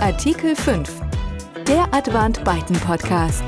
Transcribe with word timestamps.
Artikel 0.00 0.54
5. 0.54 1.02
Der 1.66 1.92
Advant 1.92 2.44
Byten 2.44 2.76
Podcast. 2.76 3.42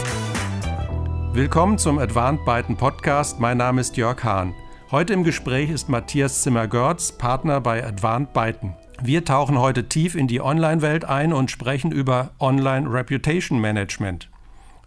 Willkommen 1.33 1.79
zum 1.79 2.01
Advant 2.01 2.45
Byten 2.45 2.77
Podcast. 2.77 3.39
Mein 3.39 3.57
Name 3.57 3.81
ist 3.81 3.97
Jörg 3.97 4.25
Hahn. 4.25 4.53
Heute 4.91 5.13
im 5.13 5.23
Gespräch 5.23 5.71
ist 5.71 5.89
Matthias 5.89 6.43
Zimmer-Görz, 6.43 7.13
Partner 7.13 7.61
bei 7.61 7.87
Advant 7.87 8.33
Byten. 8.33 8.75
Wir 9.01 9.25
tauchen 9.25 9.61
heute 9.61 9.89
tief 9.89 10.17
in 10.17 10.27
die 10.27 10.41
Online-Welt 10.41 11.05
ein 11.05 11.33
und 11.33 11.53
sprechen 11.53 11.93
über 11.93 12.33
Online 12.41 12.93
Reputation 12.93 13.61
Management. 13.61 14.29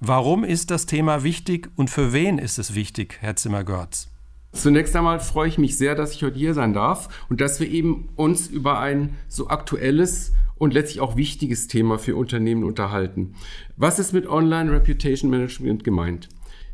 Warum 0.02 0.44
ist 0.44 0.70
das 0.70 0.86
Thema 0.86 1.24
wichtig 1.24 1.70
und 1.78 1.90
für 1.90 2.12
wen 2.12 2.40
ist 2.40 2.60
es 2.60 2.76
wichtig, 2.76 3.20
Herr 3.22 3.38
Zimmer-Görz? 3.38 4.10
Zunächst 4.52 4.96
einmal 4.98 5.22
freue 5.22 5.48
ich 5.48 5.58
mich 5.58 5.78
sehr, 5.78 5.96
dass 5.96 6.14
ich 6.14 6.24
heute 6.24 6.38
hier 6.38 6.54
sein 6.54 6.74
darf 6.74 7.08
und 7.30 7.40
dass 7.40 7.62
wir 7.62 7.70
eben 7.70 8.10
uns 8.18 8.48
über 8.48 8.80
ein 8.80 9.16
so 9.30 9.48
aktuelles 9.48 10.34
und 10.64 10.74
letztlich 10.74 11.02
auch 11.02 11.18
wichtiges 11.18 11.68
Thema 11.68 12.00
für 12.00 12.16
Unternehmen 12.16 12.64
unterhalten. 12.64 13.36
Was 13.76 14.00
ist 14.00 14.14
mit 14.14 14.28
Online 14.28 14.72
Reputation 14.72 15.30
Management 15.30 15.84
gemeint? 15.84 16.30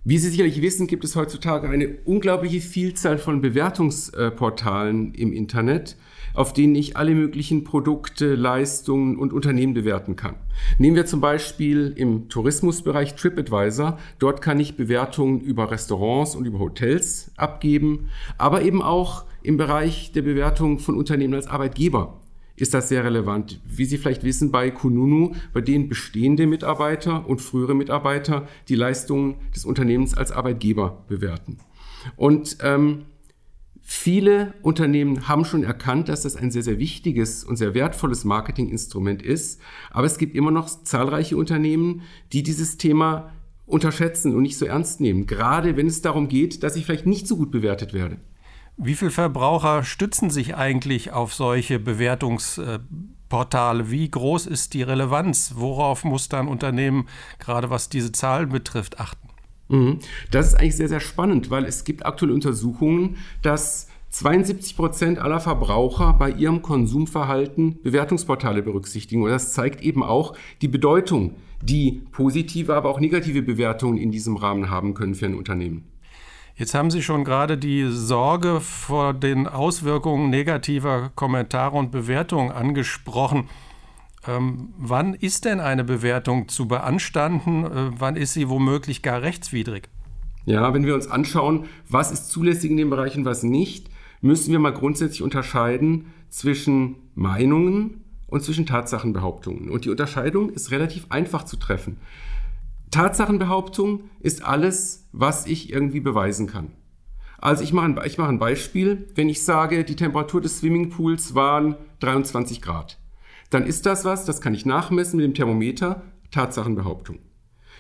Wie 0.05 0.17
Sie 0.17 0.29
sicherlich 0.29 0.61
wissen, 0.61 0.87
gibt 0.87 1.03
es 1.03 1.15
heutzutage 1.15 1.67
eine 1.67 1.97
unglaubliche 2.05 2.61
Vielzahl 2.61 3.17
von 3.17 3.41
Bewertungsportalen 3.41 5.13
im 5.13 5.33
Internet 5.33 5.97
auf 6.33 6.53
denen 6.53 6.75
ich 6.75 6.97
alle 6.97 7.15
möglichen 7.15 7.63
Produkte, 7.63 8.35
Leistungen 8.35 9.17
und 9.17 9.33
Unternehmen 9.33 9.73
bewerten 9.73 10.15
kann. 10.15 10.35
Nehmen 10.77 10.95
wir 10.95 11.05
zum 11.05 11.21
Beispiel 11.21 11.93
im 11.95 12.29
Tourismusbereich 12.29 13.15
TripAdvisor. 13.15 13.97
Dort 14.19 14.41
kann 14.41 14.59
ich 14.59 14.77
Bewertungen 14.77 15.41
über 15.41 15.71
Restaurants 15.71 16.35
und 16.35 16.45
über 16.45 16.59
Hotels 16.59 17.31
abgeben, 17.35 18.09
aber 18.37 18.61
eben 18.61 18.81
auch 18.81 19.25
im 19.41 19.57
Bereich 19.57 20.11
der 20.11 20.21
Bewertung 20.21 20.79
von 20.79 20.97
Unternehmen 20.97 21.33
als 21.33 21.47
Arbeitgeber 21.47 22.18
ist 22.61 22.73
das 22.73 22.89
sehr 22.89 23.03
relevant. 23.03 23.59
Wie 23.65 23.85
Sie 23.85 23.97
vielleicht 23.97 24.23
wissen, 24.23 24.51
bei 24.51 24.71
Kununu, 24.71 25.33
bei 25.53 25.61
denen 25.61 25.89
bestehende 25.89 26.47
Mitarbeiter 26.47 27.27
und 27.27 27.41
frühere 27.41 27.75
Mitarbeiter 27.75 28.47
die 28.67 28.75
Leistungen 28.75 29.35
des 29.55 29.65
Unternehmens 29.65 30.15
als 30.15 30.31
Arbeitgeber 30.31 31.03
bewerten. 31.07 31.57
Und 32.15 32.57
ähm, 32.61 33.05
Viele 33.91 34.53
Unternehmen 34.61 35.27
haben 35.27 35.45
schon 35.45 35.63
erkannt, 35.63 36.09
dass 36.09 36.21
das 36.21 36.35
ein 36.35 36.51
sehr, 36.51 36.61
sehr 36.61 36.77
wichtiges 36.77 37.43
und 37.43 37.55
sehr 37.55 37.73
wertvolles 37.73 38.23
Marketinginstrument 38.23 39.23
ist. 39.23 39.59
Aber 39.89 40.05
es 40.05 40.19
gibt 40.19 40.35
immer 40.35 40.51
noch 40.51 40.69
zahlreiche 40.69 41.35
Unternehmen, 41.35 42.03
die 42.31 42.43
dieses 42.43 42.77
Thema 42.77 43.33
unterschätzen 43.65 44.35
und 44.35 44.43
nicht 44.43 44.59
so 44.59 44.65
ernst 44.65 45.01
nehmen. 45.01 45.25
Gerade 45.25 45.75
wenn 45.75 45.87
es 45.87 46.03
darum 46.03 46.27
geht, 46.27 46.61
dass 46.61 46.75
ich 46.75 46.85
vielleicht 46.85 47.07
nicht 47.07 47.27
so 47.27 47.35
gut 47.35 47.49
bewertet 47.49 47.91
werde. 47.91 48.19
Wie 48.81 48.95
viele 48.95 49.11
Verbraucher 49.11 49.83
stützen 49.83 50.29
sich 50.29 50.55
eigentlich 50.55 51.11
auf 51.11 51.33
solche 51.33 51.79
Bewertungsportale? 51.79 53.91
Wie 53.91 54.09
groß 54.09 54.47
ist 54.47 54.73
die 54.73 54.83
Relevanz? 54.83 55.55
Worauf 55.57 56.05
muss 56.05 56.29
dann 56.29 56.47
Unternehmen, 56.47 57.09
gerade 57.39 57.69
was 57.69 57.89
diese 57.89 58.13
Zahlen 58.13 58.47
betrifft, 58.47 59.01
achten? 59.01 59.27
Mhm. 59.67 59.99
Das 60.31 60.47
ist 60.47 60.55
eigentlich 60.55 60.77
sehr, 60.77 60.87
sehr 60.87 61.01
spannend, 61.01 61.49
weil 61.49 61.65
es 61.65 61.83
gibt 61.83 62.05
aktuelle 62.05 62.33
Untersuchungen, 62.33 63.17
dass 63.41 63.89
72 64.11 64.77
Prozent 64.77 65.19
aller 65.19 65.41
Verbraucher 65.41 66.13
bei 66.13 66.31
ihrem 66.31 66.61
Konsumverhalten 66.61 67.81
Bewertungsportale 67.81 68.63
berücksichtigen. 68.63 69.23
Und 69.23 69.29
das 69.29 69.51
zeigt 69.51 69.81
eben 69.81 70.03
auch 70.03 70.37
die 70.61 70.69
Bedeutung, 70.69 71.35
die 71.61 72.03
positive, 72.13 72.75
aber 72.75 72.89
auch 72.89 73.01
negative 73.01 73.41
Bewertungen 73.41 73.97
in 73.97 74.09
diesem 74.09 74.37
Rahmen 74.37 74.69
haben 74.69 74.93
können 74.93 75.15
für 75.15 75.25
ein 75.25 75.35
Unternehmen. 75.35 75.83
Jetzt 76.59 76.73
haben 76.73 76.91
Sie 76.91 77.01
schon 77.01 77.23
gerade 77.23 77.57
die 77.57 77.87
Sorge 77.89 78.59
vor 78.59 79.13
den 79.13 79.47
Auswirkungen 79.47 80.29
negativer 80.29 81.09
Kommentare 81.15 81.77
und 81.77 81.89
Bewertungen 81.89 82.51
angesprochen. 82.51 83.47
Ähm, 84.27 84.73
wann 84.77 85.13
ist 85.13 85.45
denn 85.45 85.61
eine 85.61 85.85
Bewertung 85.85 86.49
zu 86.49 86.67
beanstanden? 86.67 87.63
Äh, 87.63 87.91
wann 87.97 88.17
ist 88.17 88.33
sie 88.33 88.49
womöglich 88.49 89.01
gar 89.01 89.21
rechtswidrig? 89.21 89.87
Ja, 90.43 90.73
wenn 90.73 90.85
wir 90.85 90.95
uns 90.95 91.07
anschauen, 91.07 91.67
was 91.87 92.11
ist 92.11 92.29
zulässig 92.29 92.71
in 92.71 92.75
dem 92.75 92.89
Bereich 92.89 93.15
und 93.15 93.23
was 93.23 93.41
nicht, 93.41 93.89
müssen 94.19 94.51
wir 94.51 94.59
mal 94.59 94.73
grundsätzlich 94.73 95.21
unterscheiden 95.21 96.07
zwischen 96.27 96.97
Meinungen 97.15 98.03
und 98.27 98.43
zwischen 98.43 98.65
Tatsachenbehauptungen. 98.65 99.69
Und 99.69 99.85
die 99.85 99.89
Unterscheidung 99.89 100.49
ist 100.49 100.71
relativ 100.71 101.05
einfach 101.07 101.43
zu 101.43 101.55
treffen. 101.55 101.99
Tatsachenbehauptung 102.91 104.09
ist 104.19 104.43
alles, 104.43 105.07
was 105.11 105.45
ich 105.45 105.71
irgendwie 105.71 105.99
beweisen 105.99 106.47
kann. 106.47 106.73
Also 107.37 107.63
ich 107.63 107.71
mache 107.71 107.85
ein, 107.85 107.99
ich 108.05 108.19
ein 108.19 108.39
Beispiel. 108.39 109.07
Wenn 109.15 109.29
ich 109.29 109.43
sage, 109.43 109.83
die 109.83 109.95
Temperatur 109.95 110.41
des 110.41 110.57
Swimmingpools 110.57 111.35
waren 111.35 111.75
23 111.99 112.61
Grad, 112.61 112.97
dann 113.49 113.65
ist 113.65 113.85
das 113.85 114.05
was, 114.05 114.25
das 114.25 114.41
kann 114.41 114.53
ich 114.53 114.65
nachmessen 114.65 115.17
mit 115.17 115.25
dem 115.25 115.33
Thermometer, 115.33 116.03
Tatsachenbehauptung. 116.31 117.19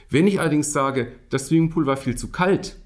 Wenn 0.09 0.27
ich 0.27 0.39
allerdings 0.39 0.71
sage, 0.71 1.11
das 1.29 1.47
Swimmingpool 1.47 1.85
war 1.85 1.97
viel 1.97 2.15
zu 2.15 2.29
kalt, 2.29 2.77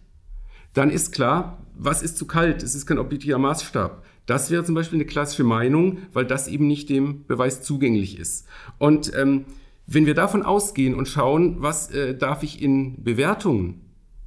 dann 0.73 0.89
ist 0.89 1.11
klar, 1.11 1.59
was 1.75 2.01
ist 2.01 2.17
zu 2.17 2.25
kalt? 2.25 2.63
Es 2.63 2.75
ist 2.75 2.85
kein 2.85 2.99
objektiver 2.99 3.37
Maßstab. 3.37 4.03
Das 4.25 4.51
wäre 4.51 4.63
zum 4.63 4.75
Beispiel 4.75 4.97
eine 4.97 5.05
klassische 5.05 5.43
Meinung, 5.43 5.99
weil 6.13 6.25
das 6.25 6.47
eben 6.47 6.67
nicht 6.67 6.89
dem 6.89 7.25
Beweis 7.25 7.61
zugänglich 7.61 8.17
ist. 8.17 8.47
Und 8.77 9.13
ähm, 9.15 9.45
wenn 9.85 10.05
wir 10.05 10.13
davon 10.13 10.43
ausgehen 10.43 10.95
und 10.95 11.07
schauen, 11.07 11.57
was 11.59 11.91
äh, 11.91 12.17
darf 12.17 12.43
ich 12.43 12.61
in 12.61 13.03
Bewertungen 13.03 13.81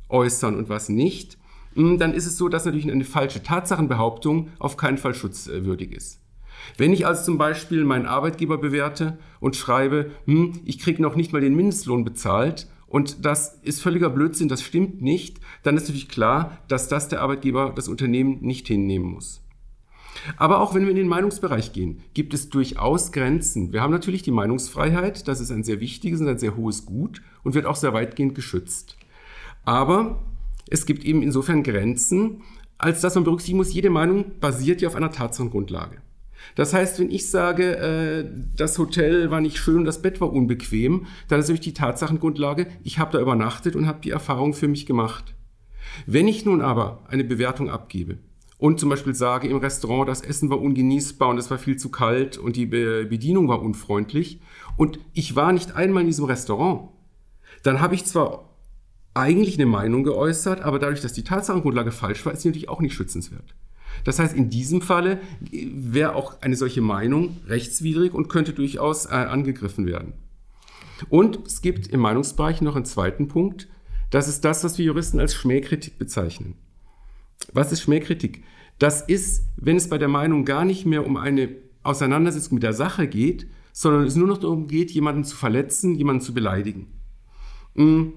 äußern 0.09 0.57
und 0.57 0.69
was 0.69 0.89
nicht, 0.89 1.39
hm, 1.75 1.99
dann 1.99 2.15
ist 2.15 2.27
es 2.27 2.37
so, 2.37 2.49
dass 2.49 2.65
natürlich 2.65 2.91
eine 2.91 3.05
falsche 3.05 3.43
Tatsachenbehauptung 3.43 4.49
auf 4.59 4.77
keinen 4.77 4.99
Fall 4.99 5.15
schutzwürdig 5.15 5.93
ist. 5.93 6.21
Wenn 6.77 6.93
ich 6.93 7.07
also 7.07 7.25
zum 7.25 7.39
Beispiel 7.39 7.85
meinen 7.85 8.07
Arbeitgeber 8.07 8.59
bewerte 8.59 9.19
und 9.41 9.57
schreibe, 9.57 10.11
hm, 10.25 10.61
ich 10.65 10.79
kriege 10.79 11.03
noch 11.03 11.17
nicht 11.17 11.33
mal 11.33 11.41
den 11.41 11.55
Mindestlohn 11.55 12.05
bezahlt 12.05 12.67
und 12.87 13.25
das 13.25 13.59
ist 13.63 13.83
völliger 13.83 14.11
Blödsinn, 14.11 14.49
das 14.49 14.63
stimmt 14.63 15.03
nicht, 15.03 15.39
dann 15.63 15.77
ist 15.77 15.85
natürlich 15.85 16.09
klar, 16.09 16.59
dass 16.69 16.89
das 16.89 17.09
der 17.09 17.21
Arbeitgeber, 17.21 17.73
das 17.75 17.89
Unternehmen 17.89 18.39
nicht 18.41 18.67
hinnehmen 18.69 19.13
muss. 19.13 19.43
Aber 20.37 20.61
auch 20.61 20.75
wenn 20.75 20.83
wir 20.83 20.91
in 20.91 20.97
den 20.97 21.09
Meinungsbereich 21.09 21.73
gehen, 21.73 22.03
gibt 22.15 22.35
es 22.35 22.49
durchaus 22.49 23.13
Grenzen. 23.13 23.73
Wir 23.73 23.83
haben 23.83 23.93
natürlich 23.93 24.23
die 24.23 24.31
Meinungsfreiheit, 24.31 25.29
das 25.29 25.41
ist 25.41 25.51
ein 25.51 25.65
sehr 25.65 25.81
wichtiges 25.81 26.21
und 26.21 26.29
ein 26.29 26.39
sehr 26.39 26.57
hohes 26.57 26.87
Gut 26.87 27.23
und 27.43 27.55
wird 27.55 27.67
auch 27.67 27.77
sehr 27.77 27.93
weitgehend 27.93 28.35
geschützt. 28.35 28.97
Aber 29.65 30.23
es 30.69 30.87
gibt 30.87 31.05
eben 31.05 31.23
insofern 31.23 31.63
Grenzen, 31.63 32.43
als 32.79 33.01
dass 33.01 33.15
man 33.15 33.25
berücksichtigen 33.25 33.59
muss, 33.59 33.73
jede 33.73 33.91
Meinung 33.91 34.39
basiert 34.41 34.83
ja 34.83 34.89
auf 34.89 34.97
einer 34.97 35.13
Tatsachengrundlage. 35.13 35.99
Das 36.55 36.73
heißt, 36.73 37.01
wenn 37.01 37.11
ich 37.11 37.31
sage, 37.31 37.77
äh, 37.77 38.31
das 38.57 38.79
Hotel 38.79 39.31
war 39.31 39.41
nicht 39.41 39.57
schön 39.57 39.79
und 39.79 39.85
das 39.85 40.03
Bett 40.03 40.21
war 40.21 40.33
unbequem, 40.33 41.07
dann 41.29 41.41
ist 41.41 41.47
natürlich 41.47 41.61
die 41.61 41.75
Tatsachengrundlage, 41.75 42.67
ich 42.85 42.99
habe 42.99 43.13
da 43.13 43.21
übernachtet 43.21 43.75
und 43.75 43.87
habe 43.87 44.01
die 44.03 44.11
Erfahrung 44.11 44.55
für 44.55 44.69
mich 44.69 44.87
gemacht. 44.87 45.35
Wenn 46.07 46.29
ich 46.29 46.45
nun 46.45 46.61
aber 46.61 47.05
eine 47.09 47.25
Bewertung 47.25 47.71
abgebe 47.71 48.19
und 48.59 48.81
zum 48.81 48.89
Beispiel 48.89 49.15
sage 49.15 49.49
im 49.49 49.59
Restaurant, 49.59 50.09
das 50.09 50.23
Essen 50.23 50.51
war 50.51 50.61
ungenießbar 50.61 51.29
und 51.29 51.39
es 51.39 51.51
war 51.51 51.59
viel 51.59 51.77
zu 51.77 51.91
kalt 51.91 52.39
und 52.39 52.57
die 52.57 52.67
Bedienung 52.67 53.49
war 53.49 53.63
unfreundlich 53.63 54.41
und 54.77 54.99
ich 55.13 55.37
war 55.37 55.53
nicht 55.53 55.77
einmal 55.77 56.03
in 56.03 56.09
diesem 56.09 56.25
Restaurant, 56.25 56.89
dann 57.63 57.81
habe 57.81 57.95
ich 57.95 58.05
zwar 58.05 58.57
eigentlich 59.15 59.57
eine 59.57 59.67
Meinung 59.67 60.05
geäußert, 60.05 60.61
aber 60.61 60.79
dadurch, 60.79 61.01
dass 61.01 61.13
die 61.13 61.25
Tatsachengrundlage 61.25 61.91
falsch 61.91 62.25
war, 62.27 62.33
ist 62.33 62.43
sie 62.43 62.49
natürlich 62.49 62.69
auch 62.69 62.81
nicht 62.81 62.95
schützenswert. 62.95 63.55
Das 64.05 64.19
heißt, 64.19 64.37
in 64.37 64.51
diesem 64.51 64.83
Falle 64.83 65.21
wäre 65.51 66.15
auch 66.15 66.43
eine 66.43 66.57
solche 66.57 66.83
Meinung 66.83 67.39
rechtswidrig 67.47 68.13
und 68.13 68.29
könnte 68.29 68.53
durchaus 68.53 69.07
äh, 69.07 69.15
angegriffen 69.15 69.87
werden. 69.87 70.13
Und 71.09 71.47
es 71.47 71.63
gibt 71.63 71.89
im 71.89 72.01
Meinungsbereich 72.01 72.61
noch 72.61 72.77
einen 72.77 72.85
zweiten 72.85 73.29
Punkt. 73.29 73.69
Das 74.11 74.29
ist 74.29 74.45
das, 74.45 74.65
was 74.65 74.79
wir 74.79 74.85
Juristen 74.85 75.21
als 75.21 75.35
Schmähkritik 75.35 75.99
bezeichnen. 75.99 76.55
Was 77.53 77.73
ist 77.73 77.83
Schmähkritik? 77.83 78.43
Das 78.79 79.03
ist, 79.03 79.47
wenn 79.57 79.77
es 79.77 79.89
bei 79.89 79.99
der 79.99 80.09
Meinung 80.09 80.45
gar 80.45 80.65
nicht 80.65 80.87
mehr 80.87 81.07
um 81.07 81.17
eine 81.17 81.49
Auseinandersetzung 81.83 82.55
mit 82.55 82.63
der 82.63 82.73
Sache 82.73 83.07
geht, 83.07 83.47
sondern 83.73 84.05
es 84.05 84.17
nur 84.17 84.29
noch 84.29 84.39
darum 84.39 84.69
geht, 84.69 84.91
jemanden 84.91 85.25
zu 85.25 85.37
verletzen, 85.37 85.95
jemanden 85.95 86.23
zu 86.23 86.35
beleidigen. 86.35 86.89
Mm, 87.75 88.09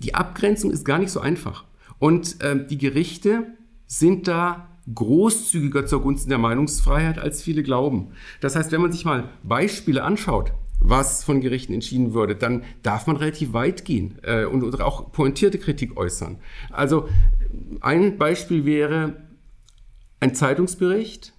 die 0.00 0.14
Abgrenzung 0.14 0.70
ist 0.70 0.84
gar 0.84 0.98
nicht 0.98 1.10
so 1.10 1.20
einfach. 1.20 1.64
Und 1.98 2.40
äh, 2.42 2.66
die 2.66 2.78
Gerichte 2.78 3.46
sind 3.86 4.28
da 4.28 4.68
großzügiger 4.94 5.86
zugunsten 5.86 6.30
der 6.30 6.38
Meinungsfreiheit, 6.38 7.18
als 7.18 7.42
viele 7.42 7.62
glauben. 7.62 8.12
Das 8.40 8.54
heißt, 8.54 8.72
wenn 8.72 8.82
man 8.82 8.92
sich 8.92 9.04
mal 9.04 9.30
Beispiele 9.42 10.02
anschaut, 10.02 10.52
was 10.78 11.24
von 11.24 11.40
Gerichten 11.40 11.72
entschieden 11.72 12.14
würde, 12.14 12.36
dann 12.36 12.62
darf 12.82 13.06
man 13.06 13.16
relativ 13.16 13.52
weit 13.52 13.84
gehen 13.84 14.18
äh, 14.22 14.44
und, 14.44 14.62
und 14.62 14.80
auch 14.80 15.10
pointierte 15.10 15.58
Kritik 15.58 15.96
äußern. 15.96 16.38
Also 16.70 17.08
ein 17.80 18.18
Beispiel 18.18 18.64
wäre 18.64 19.16
ein 20.20 20.34
Zeitungsbericht, 20.34 21.32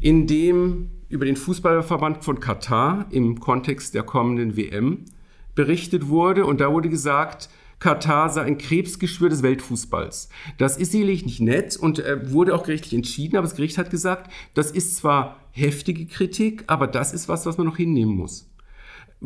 in 0.00 0.26
dem 0.26 0.90
über 1.08 1.24
den 1.24 1.36
Fußballverband 1.36 2.24
von 2.24 2.40
Katar 2.40 3.06
im 3.10 3.40
Kontext 3.40 3.94
der 3.94 4.02
kommenden 4.02 4.56
WM 4.56 5.06
berichtet 5.54 6.08
wurde 6.08 6.44
und 6.44 6.60
da 6.60 6.72
wurde 6.72 6.88
gesagt, 6.88 7.48
Katar 7.78 8.28
sei 8.28 8.42
ein 8.42 8.58
Krebsgeschwür 8.58 9.28
des 9.28 9.42
Weltfußballs. 9.42 10.28
Das 10.58 10.76
ist 10.76 10.92
sicherlich 10.92 11.24
nicht 11.24 11.40
nett 11.40 11.76
und 11.76 12.00
äh, 12.00 12.32
wurde 12.32 12.54
auch 12.54 12.64
gerichtlich 12.64 12.94
entschieden, 12.94 13.36
aber 13.36 13.46
das 13.46 13.56
Gericht 13.56 13.78
hat 13.78 13.90
gesagt, 13.90 14.30
das 14.54 14.70
ist 14.70 14.96
zwar 14.96 15.36
heftige 15.52 16.06
Kritik, 16.06 16.64
aber 16.66 16.86
das 16.86 17.12
ist 17.12 17.28
was, 17.28 17.46
was 17.46 17.56
man 17.56 17.66
noch 17.66 17.76
hinnehmen 17.76 18.16
muss. 18.16 18.50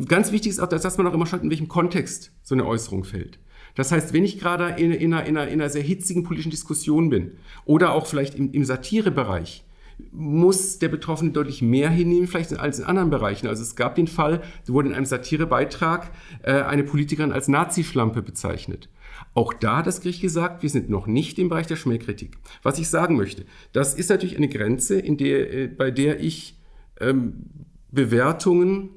Ganz 0.07 0.31
wichtig 0.31 0.51
ist 0.51 0.59
auch, 0.59 0.67
dass 0.67 0.97
man 0.97 1.07
auch 1.07 1.13
immer 1.13 1.25
schaut, 1.25 1.43
in 1.43 1.49
welchem 1.49 1.67
Kontext 1.67 2.31
so 2.41 2.55
eine 2.55 2.65
Äußerung 2.65 3.03
fällt. 3.03 3.39
Das 3.75 3.91
heißt, 3.91 4.13
wenn 4.13 4.23
ich 4.23 4.39
gerade 4.39 4.81
in, 4.81 4.91
in, 4.91 5.13
einer, 5.13 5.25
in, 5.25 5.37
einer, 5.37 5.47
in 5.49 5.61
einer 5.61 5.69
sehr 5.69 5.81
hitzigen 5.81 6.23
politischen 6.23 6.51
Diskussion 6.51 7.09
bin 7.09 7.31
oder 7.65 7.93
auch 7.93 8.05
vielleicht 8.05 8.35
im, 8.35 8.51
im 8.51 8.65
Satirebereich, 8.65 9.63
muss 10.11 10.79
der 10.79 10.89
Betroffene 10.89 11.31
deutlich 11.31 11.61
mehr 11.61 11.89
hinnehmen, 11.89 12.27
vielleicht 12.27 12.57
als 12.57 12.79
in 12.79 12.85
anderen 12.85 13.09
Bereichen. 13.09 13.47
Also 13.47 13.61
es 13.61 13.75
gab 13.75 13.95
den 13.95 14.07
Fall, 14.07 14.41
wurde 14.67 14.89
in 14.89 14.95
einem 14.95 15.05
Satirebeitrag 15.05 16.11
äh, 16.41 16.53
eine 16.61 16.83
Politikerin 16.83 17.31
als 17.31 17.47
Nazischlampe 17.47 18.21
bezeichnet. 18.21 18.89
Auch 19.33 19.53
da 19.53 19.77
hat 19.77 19.87
das 19.87 20.01
Gericht 20.01 20.21
gesagt, 20.21 20.63
wir 20.63 20.69
sind 20.69 20.89
noch 20.89 21.07
nicht 21.07 21.39
im 21.39 21.49
Bereich 21.49 21.67
der 21.67 21.75
Schmähkritik. 21.75 22.37
Was 22.61 22.79
ich 22.79 22.89
sagen 22.89 23.15
möchte, 23.15 23.45
das 23.71 23.93
ist 23.95 24.09
natürlich 24.09 24.37
eine 24.37 24.49
Grenze, 24.49 24.99
in 24.99 25.17
der, 25.17 25.53
äh, 25.53 25.67
bei 25.67 25.91
der 25.91 26.19
ich 26.19 26.59
ähm, 26.99 27.43
Bewertungen 27.91 28.89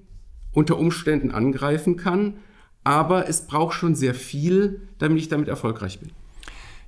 unter 0.52 0.78
Umständen 0.78 1.30
angreifen 1.30 1.96
kann, 1.96 2.38
aber 2.86 3.28
es 3.28 3.48
braucht 3.48 3.74
schon 3.74 3.96
sehr 3.96 4.14
viel, 4.14 4.80
damit 4.98 5.18
ich 5.18 5.28
damit 5.28 5.48
erfolgreich 5.48 5.98
bin. 5.98 6.12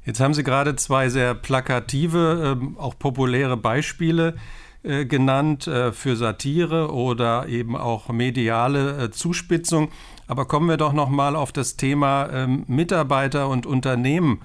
Jetzt 0.04 0.20
haben 0.20 0.32
Sie 0.32 0.44
gerade 0.44 0.76
zwei 0.76 1.08
sehr 1.08 1.34
plakative, 1.34 2.56
äh, 2.56 2.80
auch 2.80 2.96
populäre 2.96 3.56
Beispiele 3.56 4.36
äh, 4.84 5.06
genannt 5.06 5.66
äh, 5.66 5.90
für 5.90 6.14
Satire 6.14 6.92
oder 6.92 7.48
eben 7.48 7.76
auch 7.76 8.08
mediale 8.10 9.06
äh, 9.06 9.10
Zuspitzung. 9.10 9.90
Aber 10.28 10.44
kommen 10.44 10.68
wir 10.68 10.76
doch 10.76 10.92
noch 10.92 11.08
mal 11.08 11.34
auf 11.34 11.50
das 11.50 11.76
Thema 11.76 12.30
ähm, 12.30 12.64
Mitarbeiter 12.68 13.48
und 13.48 13.66
Unternehmen 13.66 14.40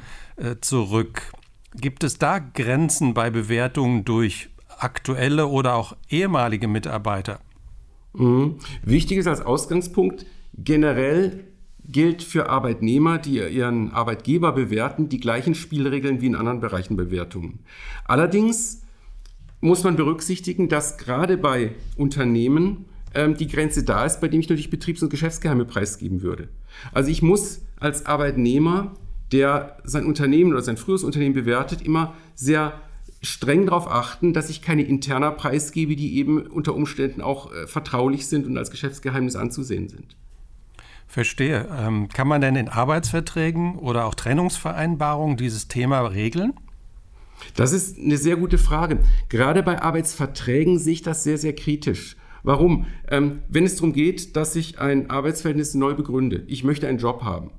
zurück. 0.62 1.32
Gibt 1.76 2.04
es 2.04 2.18
da 2.18 2.40
Grenzen 2.40 3.14
bei 3.14 3.30
Bewertungen 3.30 4.04
durch 4.04 4.50
aktuelle 4.80 5.46
oder 5.46 5.76
auch 5.76 5.96
ehemalige 6.10 6.68
Mitarbeiter? 6.68 7.40
Mhm. 8.14 8.56
Wichtig 8.82 9.20
ist 9.20 9.28
als 9.28 9.42
Ausgangspunkt 9.42 10.26
generell 10.58 11.46
gilt 11.86 12.24
für 12.24 12.50
Arbeitnehmer, 12.50 13.18
die 13.18 13.40
ihren 13.40 13.92
Arbeitgeber 13.92 14.54
bewerten, 14.54 15.10
die 15.10 15.20
gleichen 15.20 15.56
Spielregeln 15.56 16.22
wie 16.22 16.28
in 16.28 16.36
anderen 16.36 16.62
Bereichen 16.62 16.96
Bewertungen. 16.96 17.60
Allerdings 18.06 18.82
muss 19.60 19.84
man 19.84 19.96
berücksichtigen, 19.96 20.70
dass 20.70 20.98
gerade 20.98 21.38
bei 21.38 21.72
Unternehmen 21.98 22.86
ähm, 23.14 23.36
die 23.36 23.48
Grenze 23.48 23.84
da 23.84 24.06
ist, 24.06 24.22
bei 24.22 24.28
dem 24.28 24.40
ich 24.40 24.50
natürlich 24.50 24.70
Betriebs- 24.70 25.04
und 25.04 25.10
Geschäftsgeheime 25.10 25.66
preisgeben 25.66 26.22
würde. 26.22 26.50
Also 26.92 27.10
ich 27.10 27.22
muss 27.22 27.62
als 27.80 28.06
Arbeitnehmer, 28.06 28.96
der 29.32 29.78
sein 29.84 30.06
Unternehmen 30.06 30.52
oder 30.52 30.62
sein 30.62 30.78
frühes 30.78 31.04
Unternehmen 31.04 31.34
bewertet, 31.34 31.82
immer 31.82 32.14
sehr 32.36 32.74
streng 33.22 33.66
darauf 33.66 33.88
achten, 33.88 34.34
dass 34.34 34.50
ich 34.50 34.62
keine 34.62 34.84
interner 34.84 35.32
preisgebe, 35.32 35.96
die 35.96 36.18
eben 36.18 36.46
unter 36.46 36.76
Umständen 36.76 37.22
auch 37.22 37.54
äh, 37.54 37.68
vertraulich 37.68 38.28
sind 38.28 38.46
und 38.46 38.58
als 38.58 38.70
Geschäftsgeheimnis 38.70 39.36
anzusehen 39.36 39.88
sind. 39.88 40.18
Verstehe. 41.14 41.68
Ähm, 41.80 42.10
kann 42.10 42.28
man 42.28 42.42
denn 42.42 42.56
in 42.56 42.70
Arbeitsverträgen 42.70 43.78
oder 43.78 44.06
auch 44.06 44.16
Trennungsvereinbarungen 44.16 45.38
dieses 45.38 45.68
Thema 45.68 46.00
regeln? 46.08 46.54
Das 47.56 47.72
ist 47.72 48.00
eine 48.00 48.18
sehr 48.18 48.36
gute 48.36 48.58
Frage. 48.58 48.98
Gerade 49.30 49.62
bei 49.62 49.80
Arbeitsverträgen 49.80 50.80
sehe 50.80 50.94
ich 50.94 51.02
das 51.04 51.24
sehr, 51.24 51.38
sehr 51.38 51.54
kritisch. 51.54 52.18
Warum? 52.42 52.88
Ähm, 53.12 53.44
wenn 53.48 53.64
es 53.64 53.76
darum 53.76 53.94
geht, 53.94 54.36
dass 54.36 54.56
ich 54.56 54.80
ein 54.80 55.12
Arbeitsverhältnis 55.12 55.76
neu 55.76 55.94
begründe, 55.94 56.46
ich 56.48 56.64
möchte 56.64 56.88
einen 56.88 56.98
Job 56.98 57.22
haben, 57.22 57.52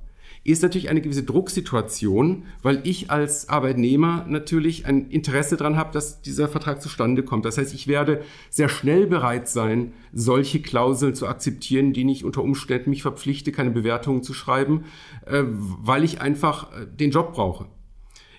ist 0.45 0.61
natürlich 0.61 0.89
eine 0.89 1.01
gewisse 1.01 1.23
Drucksituation, 1.23 2.43
weil 2.61 2.79
ich 2.83 3.09
als 3.09 3.49
Arbeitnehmer 3.49 4.25
natürlich 4.29 4.85
ein 4.85 5.09
Interesse 5.09 5.57
daran 5.57 5.75
habe, 5.75 5.91
dass 5.91 6.21
dieser 6.21 6.47
Vertrag 6.47 6.83
zustande 6.83 7.23
kommt. 7.23 7.45
Das 7.45 7.57
heißt, 7.57 7.73
ich 7.73 7.87
werde 7.87 8.21
sehr 8.51 8.69
schnell 8.69 9.07
bereit 9.07 9.49
sein, 9.49 9.93
solche 10.13 10.61
Klauseln 10.61 11.15
zu 11.15 11.27
akzeptieren, 11.27 11.93
denen 11.93 12.11
ich 12.11 12.23
unter 12.23 12.43
Umständen 12.43 12.91
mich 12.91 13.01
verpflichte, 13.01 13.51
keine 13.51 13.71
Bewertungen 13.71 14.21
zu 14.21 14.35
schreiben, 14.35 14.83
äh, 15.25 15.41
weil 15.47 16.03
ich 16.03 16.21
einfach 16.21 16.71
äh, 16.71 16.85
den 16.85 17.09
Job 17.09 17.33
brauche. 17.33 17.65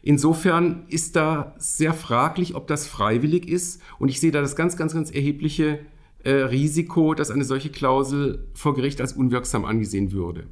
Insofern 0.00 0.84
ist 0.86 1.16
da 1.16 1.56
sehr 1.58 1.92
fraglich, 1.92 2.54
ob 2.54 2.68
das 2.68 2.86
freiwillig 2.86 3.48
ist. 3.48 3.82
Und 3.98 4.10
ich 4.10 4.20
sehe 4.20 4.30
da 4.30 4.40
das 4.40 4.54
ganz, 4.54 4.76
ganz, 4.76 4.94
ganz 4.94 5.10
erhebliche 5.10 5.80
äh, 6.22 6.30
Risiko, 6.30 7.14
dass 7.14 7.32
eine 7.32 7.44
solche 7.44 7.70
Klausel 7.70 8.46
vor 8.54 8.76
Gericht 8.76 9.00
als 9.00 9.14
unwirksam 9.14 9.64
angesehen 9.64 10.12
würde. 10.12 10.46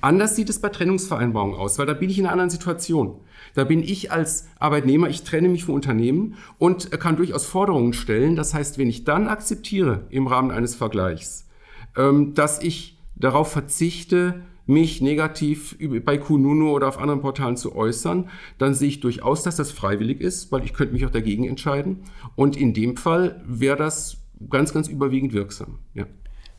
Anders 0.00 0.36
sieht 0.36 0.48
es 0.48 0.60
bei 0.60 0.68
Trennungsvereinbarungen 0.68 1.56
aus, 1.56 1.78
weil 1.78 1.86
da 1.86 1.94
bin 1.94 2.10
ich 2.10 2.18
in 2.18 2.24
einer 2.24 2.32
anderen 2.32 2.50
Situation. 2.50 3.20
Da 3.54 3.64
bin 3.64 3.82
ich 3.82 4.10
als 4.10 4.48
Arbeitnehmer, 4.58 5.08
ich 5.08 5.22
trenne 5.22 5.48
mich 5.48 5.64
vom 5.64 5.74
Unternehmen 5.74 6.36
und 6.58 6.90
kann 6.92 7.16
durchaus 7.16 7.46
Forderungen 7.46 7.92
stellen. 7.92 8.36
Das 8.36 8.54
heißt, 8.54 8.78
wenn 8.78 8.88
ich 8.88 9.04
dann 9.04 9.28
akzeptiere 9.28 10.06
im 10.10 10.26
Rahmen 10.26 10.50
eines 10.50 10.74
Vergleichs, 10.74 11.48
ähm, 11.96 12.34
dass 12.34 12.62
ich 12.62 12.98
darauf 13.16 13.52
verzichte, 13.52 14.42
mich 14.66 15.02
negativ 15.02 15.76
bei 16.04 16.16
Kununu 16.16 16.70
oder 16.70 16.88
auf 16.88 16.98
anderen 16.98 17.20
Portalen 17.20 17.56
zu 17.56 17.76
äußern, 17.76 18.30
dann 18.58 18.74
sehe 18.74 18.88
ich 18.88 19.00
durchaus, 19.00 19.42
dass 19.42 19.56
das 19.56 19.70
freiwillig 19.70 20.20
ist, 20.20 20.52
weil 20.52 20.64
ich 20.64 20.72
könnte 20.72 20.94
mich 20.94 21.04
auch 21.04 21.10
dagegen 21.10 21.44
entscheiden. 21.44 22.04
Und 22.34 22.56
in 22.56 22.72
dem 22.72 22.96
Fall 22.96 23.42
wäre 23.46 23.76
das 23.76 24.22
ganz, 24.48 24.72
ganz 24.72 24.88
überwiegend 24.88 25.32
wirksam. 25.32 25.80
Ja. 25.92 26.06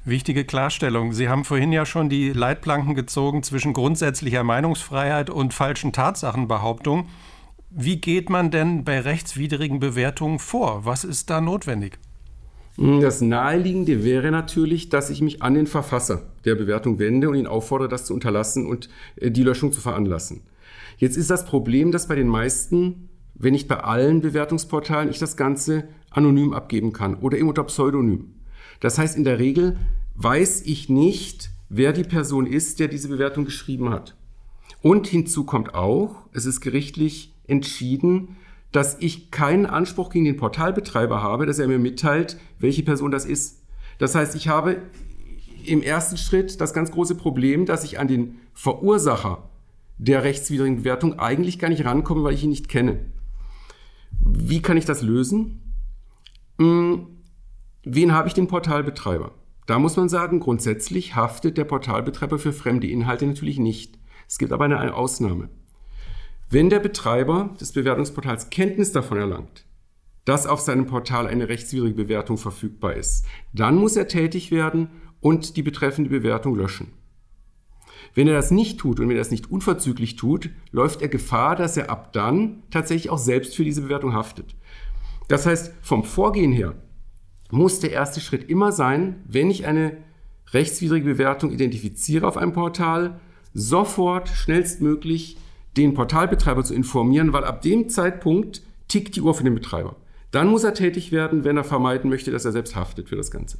Wichtige 0.07 0.45
Klarstellung. 0.45 1.13
Sie 1.13 1.29
haben 1.29 1.45
vorhin 1.45 1.71
ja 1.71 1.83
schon 1.83 2.09
die 2.09 2.31
Leitplanken 2.31 2.93
gezogen 2.93 3.41
zwischen 3.41 3.73
grundsätzlicher 3.73 4.43
Meinungsfreiheit 4.43 5.31
und 5.31 5.51
falschen 5.51 5.93
Tatsachenbehauptungen. 5.93 7.05
Wie 7.71 7.99
geht 7.99 8.29
man 8.29 8.51
denn 8.51 8.83
bei 8.83 8.99
rechtswidrigen 8.99 9.79
Bewertungen 9.79 10.37
vor? 10.37 10.85
Was 10.85 11.05
ist 11.05 11.31
da 11.31 11.41
notwendig? 11.41 11.97
Das 12.77 13.21
Naheliegende 13.21 14.03
wäre 14.03 14.29
natürlich, 14.29 14.89
dass 14.89 15.09
ich 15.09 15.21
mich 15.21 15.41
an 15.41 15.55
den 15.55 15.65
Verfasser 15.65 16.33
der 16.43 16.53
Bewertung 16.53 16.99
wende 16.99 17.27
und 17.29 17.35
ihn 17.35 17.47
auffordere, 17.47 17.89
das 17.89 18.05
zu 18.05 18.13
unterlassen 18.13 18.67
und 18.67 18.89
äh, 19.15 19.31
die 19.31 19.43
Löschung 19.43 19.71
zu 19.71 19.81
veranlassen. 19.81 20.41
Jetzt 20.97 21.17
ist 21.17 21.31
das 21.31 21.45
Problem, 21.45 21.91
dass 21.91 22.07
bei 22.07 22.15
den 22.15 22.27
meisten, 22.27 23.09
wenn 23.33 23.53
nicht 23.53 23.67
bei 23.67 23.77
allen 23.77 24.21
Bewertungsportalen, 24.21 25.09
ich 25.09 25.17
das 25.17 25.35
Ganze 25.35 25.87
anonym 26.11 26.53
abgeben 26.53 26.93
kann 26.93 27.15
oder 27.15 27.39
eben 27.39 27.49
unter 27.49 27.63
Pseudonym. 27.63 28.34
Das 28.80 28.98
heißt, 28.98 29.18
in 29.18 29.24
der 29.24 29.39
Regel 29.39 29.77
weiß 30.16 30.62
ich 30.62 30.89
nicht, 30.89 31.51
wer 31.69 31.94
die 31.94 32.04
Person 32.04 32.48
ist, 32.48 32.80
der 32.80 32.88
diese 32.88 33.10
Bewertung 33.10 33.45
geschrieben 33.45 33.89
hat. 33.89 34.16
Und 34.81 35.07
hinzu 35.07 35.45
kommt 35.45 35.74
auch, 35.74 36.18
es 36.31 36.45
ist 36.45 36.62
gerichtlich 36.62 37.33
entschieden, 37.48 38.38
dass 38.72 38.98
ich 39.00 39.31
keinen 39.31 39.66
Anspruch 39.66 40.10
gegen 40.10 40.25
den 40.25 40.38
Portalbetreiber 40.38 41.24
habe, 41.24 41.45
dass 41.45 41.60
er 41.60 41.68
mir 41.68 41.80
mitteilt, 41.80 42.38
welche 42.60 42.83
Person 42.83 43.12
das 43.12 43.25
ist. 43.25 43.62
Das 43.98 44.16
heißt, 44.16 44.36
ich 44.36 44.48
habe 44.48 44.81
im 45.66 45.81
ersten 45.81 46.18
Schritt 46.18 46.60
das 46.62 46.74
ganz 46.74 46.92
große 46.92 47.15
Problem, 47.15 47.65
dass 47.65 47.84
ich 47.84 48.00
an 48.00 48.08
den 48.08 48.38
Verursacher 48.53 49.50
der 49.98 50.24
rechtswidrigen 50.24 50.77
Bewertung 50.77 51.20
eigentlich 51.20 51.58
gar 51.58 51.70
nicht 51.70 51.86
rankomme, 51.86 52.24
weil 52.24 52.34
ich 52.34 52.44
ihn 52.44 52.50
nicht 52.50 52.67
kenne. 52.67 53.00
Wie 54.20 54.62
kann 54.62 54.77
ich 54.77 54.86
das 54.86 55.01
lösen? 55.01 55.62
Hm, 56.60 57.08
Wen 57.88 58.13
habe 58.13 58.27
ich 58.27 58.34
den 58.34 58.48
Portalbetreiber? 58.48 59.32
Da 59.68 59.77
muss 59.77 59.96
man 59.96 60.10
sagen, 60.10 60.39
grundsätzlich 60.39 61.15
haftet 61.15 61.56
der 61.56 61.65
Portalbetreiber 61.65 62.39
für 62.39 62.51
fremde 62.51 62.88
Inhalte 62.88 63.27
natürlich 63.27 63.60
nicht. 63.60 64.00
Es 64.27 64.39
gibt 64.39 64.51
aber 64.51 64.65
eine 64.65 64.96
Ausnahme. 64.96 65.50
Wenn 66.50 66.72
der 66.72 66.80
Betreiber 66.80 67.54
des 67.62 67.74
Bewertungsportals 67.74 68.50
Kenntnis 68.50 68.92
davon 68.92 69.20
erlangt, 69.20 69.68
dass 70.25 70.48
auf 70.48 70.62
seinem 70.62 70.88
Portal 70.88 71.27
eine 71.27 71.48
rechtswidrige 71.48 71.94
Bewertung 71.94 72.39
verfügbar 72.39 72.96
ist, 72.96 73.27
dann 73.54 73.75
muss 73.75 73.96
er 73.96 74.08
tätig 74.08 74.50
werden 74.50 74.89
und 75.20 75.56
die 75.56 75.62
betreffende 75.62 76.10
Bewertung 76.10 76.56
löschen. 76.56 76.92
Wenn 78.15 78.27
er 78.27 78.34
das 78.34 78.50
nicht 78.50 78.80
tut 78.80 79.00
und 79.00 79.10
wenn 79.10 79.15
er 79.15 79.22
das 79.22 79.30
nicht 79.30 79.51
unverzüglich 79.51 80.15
tut, 80.15 80.50
läuft 80.72 81.04
er 81.04 81.10
Gefahr, 81.10 81.56
dass 81.56 81.77
er 81.77 81.92
ab 81.92 82.13
dann 82.13 82.63
tatsächlich 82.72 83.12
auch 83.12 83.20
selbst 83.20 83.56
für 83.56 83.63
diese 83.63 83.84
Bewertung 83.84 84.13
haftet. 84.13 84.56
Das 85.27 85.46
heißt, 85.46 85.72
vom 85.84 86.04
Vorgehen 86.04 86.51
her 86.51 86.74
muss 87.55 87.79
der 87.79 87.91
erste 87.91 88.19
Schritt 88.19 88.50
immer 88.50 88.71
sein, 88.71 89.24
wenn 89.25 89.50
ich 89.50 89.65
eine 89.65 89.97
rechtswidrige 90.51 91.05
Bewertung 91.05 91.51
identifiziere 91.51 92.27
auf 92.27 92.38
einem 92.38 92.53
Portal, 92.53 93.19
sofort 93.53 94.29
schnellstmöglich 94.29 95.38
den 95.77 95.93
Portalbetreiber 95.93 96.63
zu 96.63 96.74
informieren, 96.74 97.33
weil 97.33 97.43
ab 97.43 97.62
dem 97.62 97.89
Zeitpunkt 97.89 98.62
tickt 98.88 99.15
die 99.15 99.21
Uhr 99.21 99.33
für 99.33 99.43
den 99.43 99.55
Betreiber. 99.55 99.95
Dann 100.31 100.47
muss 100.47 100.63
er 100.63 100.74
tätig 100.74 101.12
werden, 101.12 101.43
wenn 101.43 101.57
er 101.57 101.63
vermeiden 101.63 102.09
möchte, 102.09 102.31
dass 102.31 102.45
er 102.45 102.51
selbst 102.51 102.75
haftet 102.75 103.09
für 103.09 103.15
das 103.15 103.31
Ganze. 103.31 103.57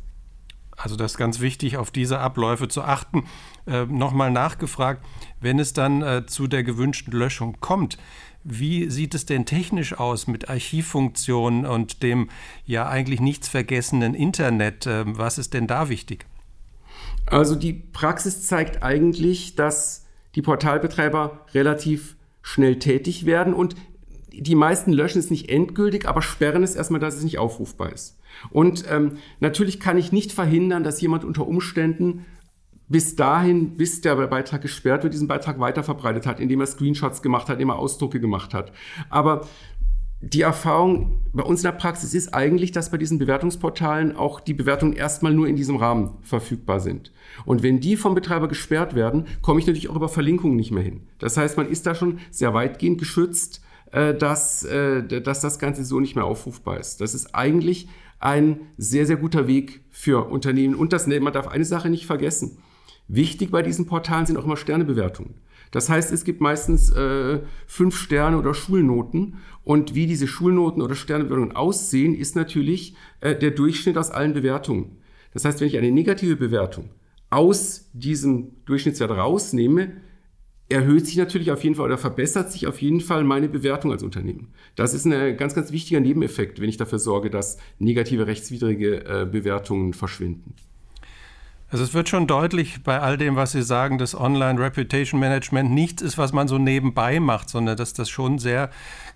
Also 0.78 0.98
das 0.98 1.14
ist 1.14 1.18
ganz 1.18 1.40
wichtig, 1.40 1.78
auf 1.78 1.90
diese 1.90 2.20
Abläufe 2.20 2.68
zu 2.68 2.82
achten. 2.82 3.24
Äh, 3.66 3.86
Nochmal 3.86 4.30
nachgefragt, 4.30 5.06
wenn 5.40 5.58
es 5.58 5.72
dann 5.72 6.02
äh, 6.02 6.26
zu 6.26 6.48
der 6.48 6.64
gewünschten 6.64 7.14
Löschung 7.14 7.58
kommt, 7.62 7.98
wie 8.46 8.92
sieht 8.92 9.16
es 9.16 9.26
denn 9.26 9.46
technisch 9.46 9.98
aus 9.98 10.28
mit 10.28 10.50
Archivfunktionen 10.50 11.66
und 11.66 12.04
dem 12.04 12.30
ja 12.66 12.88
eigentlich 12.88 13.20
nichts 13.20 13.50
vergessenen 13.50 14.14
Internet? 14.14 14.86
Ähm, 14.86 15.18
was 15.18 15.38
ist 15.40 15.54
denn 15.56 15.66
da 15.68 15.90
wichtig? 15.90 16.26
Also 17.26 17.56
die 17.56 17.74
Praxis 17.74 18.46
zeigt 18.46 18.84
eigentlich, 18.84 19.56
dass 19.56 20.06
die 20.36 20.44
Portalbetreiber 20.44 21.46
relativ 21.54 22.16
schnell 22.44 22.78
tätig 22.78 23.26
werden 23.26 23.54
und 23.54 23.76
die 24.32 24.56
meisten 24.56 24.94
löschen 24.94 25.20
es 25.20 25.32
nicht 25.32 25.50
endgültig, 25.50 26.08
aber 26.08 26.22
sperren 26.22 26.62
es 26.62 26.76
erstmal, 26.76 27.00
dass 27.00 27.16
es 27.16 27.24
nicht 27.24 27.40
aufrufbar 27.40 27.92
ist. 27.92 28.20
Und 28.52 28.84
ähm, 28.92 29.18
natürlich 29.40 29.80
kann 29.80 29.98
ich 29.98 30.12
nicht 30.12 30.32
verhindern, 30.32 30.84
dass 30.84 31.02
jemand 31.02 31.24
unter 31.24 31.48
Umständen 31.48 32.26
bis 32.88 33.16
dahin, 33.16 33.78
bis 33.78 34.02
der 34.02 34.16
Beitrag 34.28 34.62
gesperrt 34.62 35.04
wird, 35.04 35.14
diesen 35.14 35.28
Beitrag 35.28 35.60
weiter 35.60 35.84
verbreitet 35.84 36.26
hat, 36.28 36.40
indem 36.40 36.62
er 36.62 36.68
Screenshots 36.68 37.22
gemacht 37.22 37.48
hat, 37.48 37.56
indem 37.56 37.70
er 37.70 37.80
Ausdrucke 37.80 38.20
gemacht 38.20 38.54
hat. 38.54 38.72
Aber 39.10 39.48
die 40.22 40.42
Erfahrung 40.42 41.20
bei 41.34 41.44
uns 41.44 41.62
in 41.62 41.66
der 41.66 41.78
Praxis 41.78 42.14
ist 42.14 42.34
eigentlich, 42.34 42.72
dass 42.72 42.90
bei 42.90 42.98
diesen 42.98 43.20
Bewertungsportalen 43.20 44.16
auch 44.16 44.40
die 44.40 44.54
Bewertungen 44.54 44.94
erstmal 44.94 45.34
nur 45.34 45.48
in 45.48 45.56
diesem 45.56 45.76
Rahmen 45.76 46.18
verfügbar 46.22 46.80
sind. 46.80 47.12
Und 47.46 47.64
wenn 47.64 47.80
die 47.80 47.96
vom 47.96 48.16
Betreiber 48.16 48.48
gesperrt 48.48 48.96
werden, 48.96 49.26
komme 49.42 49.60
ich 49.60 49.68
natürlich 49.68 49.90
auch 49.90 49.96
über 49.96 50.10
Verlinkungen 50.10 50.56
nicht 50.56 50.72
mehr 50.72 50.84
hin. 50.84 51.02
Das 51.20 51.38
heißt, 51.38 51.58
man 51.58 51.70
ist 51.70 51.86
da 51.86 51.96
schon 51.96 52.20
sehr 52.32 52.54
weitgehend 52.54 52.98
geschützt, 52.98 53.62
äh, 53.92 54.14
dass, 54.16 54.64
äh, 54.64 55.04
dass 55.04 55.42
das 55.42 55.60
Ganze 55.60 55.86
so 55.86 56.00
nicht 56.00 56.16
mehr 56.16 56.26
aufrufbar 56.26 56.80
ist. 56.80 57.02
Das 57.02 57.14
ist 57.14 57.36
eigentlich 57.36 57.88
ein 58.20 58.62
sehr, 58.78 59.06
sehr 59.06 59.18
guter 59.18 59.48
Weg 59.48 59.82
für 59.92 60.30
Unternehmen. 60.30 60.76
Und 60.76 60.94
das, 60.94 61.06
man 61.08 61.34
darf 61.34 61.48
eine 61.48 61.66
Sache 61.66 61.90
nicht 61.90 62.06
vergessen. 62.06 62.58
Wichtig 63.08 63.52
bei 63.52 63.62
diesen 63.62 63.86
Portalen 63.86 64.26
sind 64.26 64.38
auch 64.38 64.46
immer 64.46 64.58
Sternebewertungen. 64.58 65.36
Das 65.72 65.90
heißt, 65.90 66.12
es 66.12 66.24
gibt 66.24 66.42
meistens 66.42 66.92
äh, 66.92 67.42
fünf 67.68 67.98
Sterne 67.98 68.38
oder 68.38 68.54
Schulnoten. 68.54 69.38
Und 69.64 69.94
wie 69.94 70.08
diese 70.08 70.28
Schulnoten 70.28 70.82
oder 70.82 70.96
Sternebewertungen 70.96 71.56
aussehen, 71.56 72.16
ist 72.16 72.36
natürlich 72.36 72.96
äh, 73.20 73.36
der 73.36 73.52
Durchschnitt 73.52 73.98
aus 73.98 74.12
allen 74.12 74.34
Bewertungen. 74.34 74.98
Das 75.34 75.44
heißt, 75.44 75.60
wenn 75.60 75.68
ich 75.68 75.78
eine 75.78 75.92
negative 75.92 76.38
Bewertung 76.38 76.90
aus 77.30 77.90
diesem 77.94 78.54
Durchschnittswert 78.66 79.12
rausnehme, 79.12 79.92
erhöht 80.70 81.06
sich 81.06 81.18
natürlich 81.18 81.52
auf 81.52 81.64
jeden 81.64 81.76
Fall 81.76 81.86
oder 81.86 81.98
verbessert 81.98 82.52
sich 82.52 82.66
auf 82.68 82.82
jeden 82.82 83.02
Fall 83.02 83.24
meine 83.24 83.50
Bewertung 83.50 83.92
als 83.92 84.02
Unternehmen. 84.02 84.54
Das 84.76 84.94
ist 84.94 85.06
ein 85.06 85.38
ganz, 85.38 85.54
ganz 85.54 85.72
wichtiger 85.72 86.00
Nebeneffekt, 86.00 86.60
wenn 86.60 86.70
ich 86.70 86.78
dafür 86.78 87.00
sorge, 87.00 87.30
dass 87.30 87.58
negative 87.78 88.26
rechtswidrige 88.28 89.06
äh, 89.06 89.28
Bewertungen 89.30 89.94
verschwinden. 89.94 90.56
Also 91.76 91.84
es 91.84 91.94
wird 91.94 92.08
schon 92.08 92.26
deutlich 92.26 92.84
bei 92.84 93.02
all 93.02 93.18
dem, 93.18 93.36
was 93.36 93.52
Sie 93.52 93.62
sagen, 93.62 93.98
dass 93.98 94.18
Online 94.18 94.58
Reputation 94.58 95.20
Management 95.20 95.72
nichts 95.72 96.02
ist, 96.02 96.18
was 96.18 96.32
man 96.32 96.48
so 96.48 96.58
nebenbei 96.58 97.20
macht, 97.20 97.50
sondern 97.50 97.76
dass 97.76 97.92
das 97.92 98.10
schon 98.10 98.40
sehr 98.40 98.70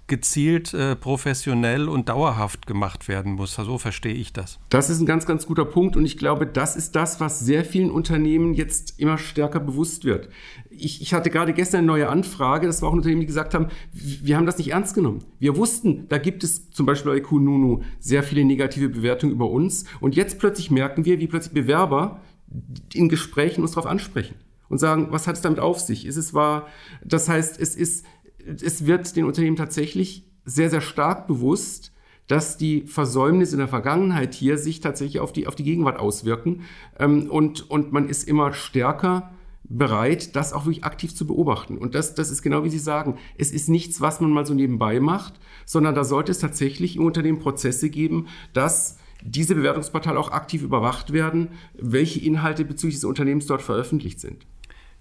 gezielt, 0.07 0.73
äh, 0.73 0.97
professionell 0.97 1.87
und 1.87 2.09
dauerhaft 2.09 2.67
gemacht 2.67 3.07
werden 3.07 3.35
muss. 3.35 3.55
So 3.55 3.77
verstehe 3.77 4.13
ich 4.13 4.33
das. 4.33 4.59
Das 4.67 4.89
ist 4.89 4.99
ein 4.99 5.05
ganz, 5.05 5.25
ganz 5.25 5.45
guter 5.45 5.63
Punkt 5.63 5.95
und 5.95 6.03
ich 6.03 6.17
glaube, 6.17 6.45
das 6.45 6.75
ist 6.75 6.97
das, 6.97 7.21
was 7.21 7.39
sehr 7.39 7.63
vielen 7.63 7.91
Unternehmen 7.91 8.53
jetzt 8.53 8.99
immer 8.99 9.17
stärker 9.17 9.61
bewusst 9.61 10.03
wird. 10.03 10.27
Ich, 10.69 11.01
ich 11.01 11.13
hatte 11.13 11.29
gerade 11.29 11.53
gestern 11.53 11.77
eine 11.77 11.87
neue 11.87 12.09
Anfrage, 12.09 12.67
das 12.67 12.81
war 12.81 12.89
auch 12.89 12.93
ein 12.93 12.97
Unternehmen, 12.97 13.21
die 13.21 13.27
gesagt 13.27 13.53
haben, 13.53 13.67
wir 13.93 14.35
haben 14.35 14.45
das 14.45 14.57
nicht 14.57 14.71
ernst 14.71 14.95
genommen. 14.95 15.23
Wir 15.39 15.55
wussten, 15.55 16.09
da 16.09 16.17
gibt 16.17 16.43
es 16.43 16.71
zum 16.71 16.85
Beispiel 16.85 17.13
bei 17.13 17.21
Kununu 17.21 17.83
sehr 18.01 18.23
viele 18.23 18.43
negative 18.43 18.89
Bewertungen 18.89 19.31
über 19.31 19.49
uns 19.49 19.85
und 20.01 20.17
jetzt 20.17 20.39
plötzlich 20.39 20.71
merken 20.71 21.05
wir, 21.05 21.21
wie 21.21 21.27
plötzlich 21.27 21.53
Bewerber 21.53 22.19
in 22.93 23.09
Gesprächen 23.09 23.61
uns 23.61 23.71
darauf 23.71 23.89
ansprechen 23.89 24.35
und 24.69 24.77
sagen, 24.77 25.07
was 25.11 25.27
hat 25.27 25.35
es 25.35 25.41
damit 25.41 25.59
auf 25.59 25.79
sich? 25.79 26.05
Ist 26.05 26.17
es 26.17 26.33
wahr? 26.33 26.67
Das 27.03 27.29
heißt, 27.29 27.59
es 27.59 27.75
ist, 27.75 28.05
es 28.45 28.85
wird 28.85 29.15
den 29.15 29.25
Unternehmen 29.25 29.55
tatsächlich 29.55 30.25
sehr, 30.45 30.69
sehr 30.69 30.81
stark 30.81 31.27
bewusst, 31.27 31.91
dass 32.27 32.57
die 32.57 32.81
Versäumnisse 32.81 33.53
in 33.53 33.59
der 33.59 33.67
Vergangenheit 33.67 34.35
hier 34.35 34.57
sich 34.57 34.81
tatsächlich 34.81 35.19
auf 35.19 35.33
die, 35.33 35.47
auf 35.47 35.55
die 35.55 35.63
Gegenwart 35.63 35.99
auswirken. 35.99 36.61
Ähm, 36.99 37.29
und, 37.29 37.69
und 37.69 37.91
man 37.91 38.07
ist 38.07 38.27
immer 38.27 38.53
stärker 38.53 39.31
bereit, 39.63 40.35
das 40.35 40.53
auch 40.53 40.65
wirklich 40.65 40.83
aktiv 40.83 41.15
zu 41.15 41.25
beobachten. 41.25 41.77
Und 41.77 41.95
das, 41.95 42.15
das 42.15 42.29
ist 42.29 42.41
genau 42.41 42.63
wie 42.63 42.69
Sie 42.69 42.79
sagen. 42.79 43.17
Es 43.37 43.51
ist 43.51 43.67
nichts, 43.67 43.99
was 43.99 44.21
man 44.21 44.31
mal 44.31 44.45
so 44.45 44.53
nebenbei 44.53 44.99
macht, 44.99 45.39
sondern 45.65 45.95
da 45.95 46.03
sollte 46.03 46.31
es 46.31 46.39
tatsächlich 46.39 46.95
im 46.97 47.05
Unternehmen 47.05 47.39
Prozesse 47.39 47.89
geben, 47.89 48.27
dass 48.53 48.97
diese 49.21 49.55
Bewertungsportale 49.55 50.19
auch 50.19 50.31
aktiv 50.31 50.61
überwacht 50.61 51.11
werden, 51.13 51.49
welche 51.73 52.19
Inhalte 52.19 52.65
bezüglich 52.65 52.95
des 52.95 53.03
Unternehmens 53.03 53.45
dort 53.45 53.61
veröffentlicht 53.61 54.19
sind. 54.19 54.45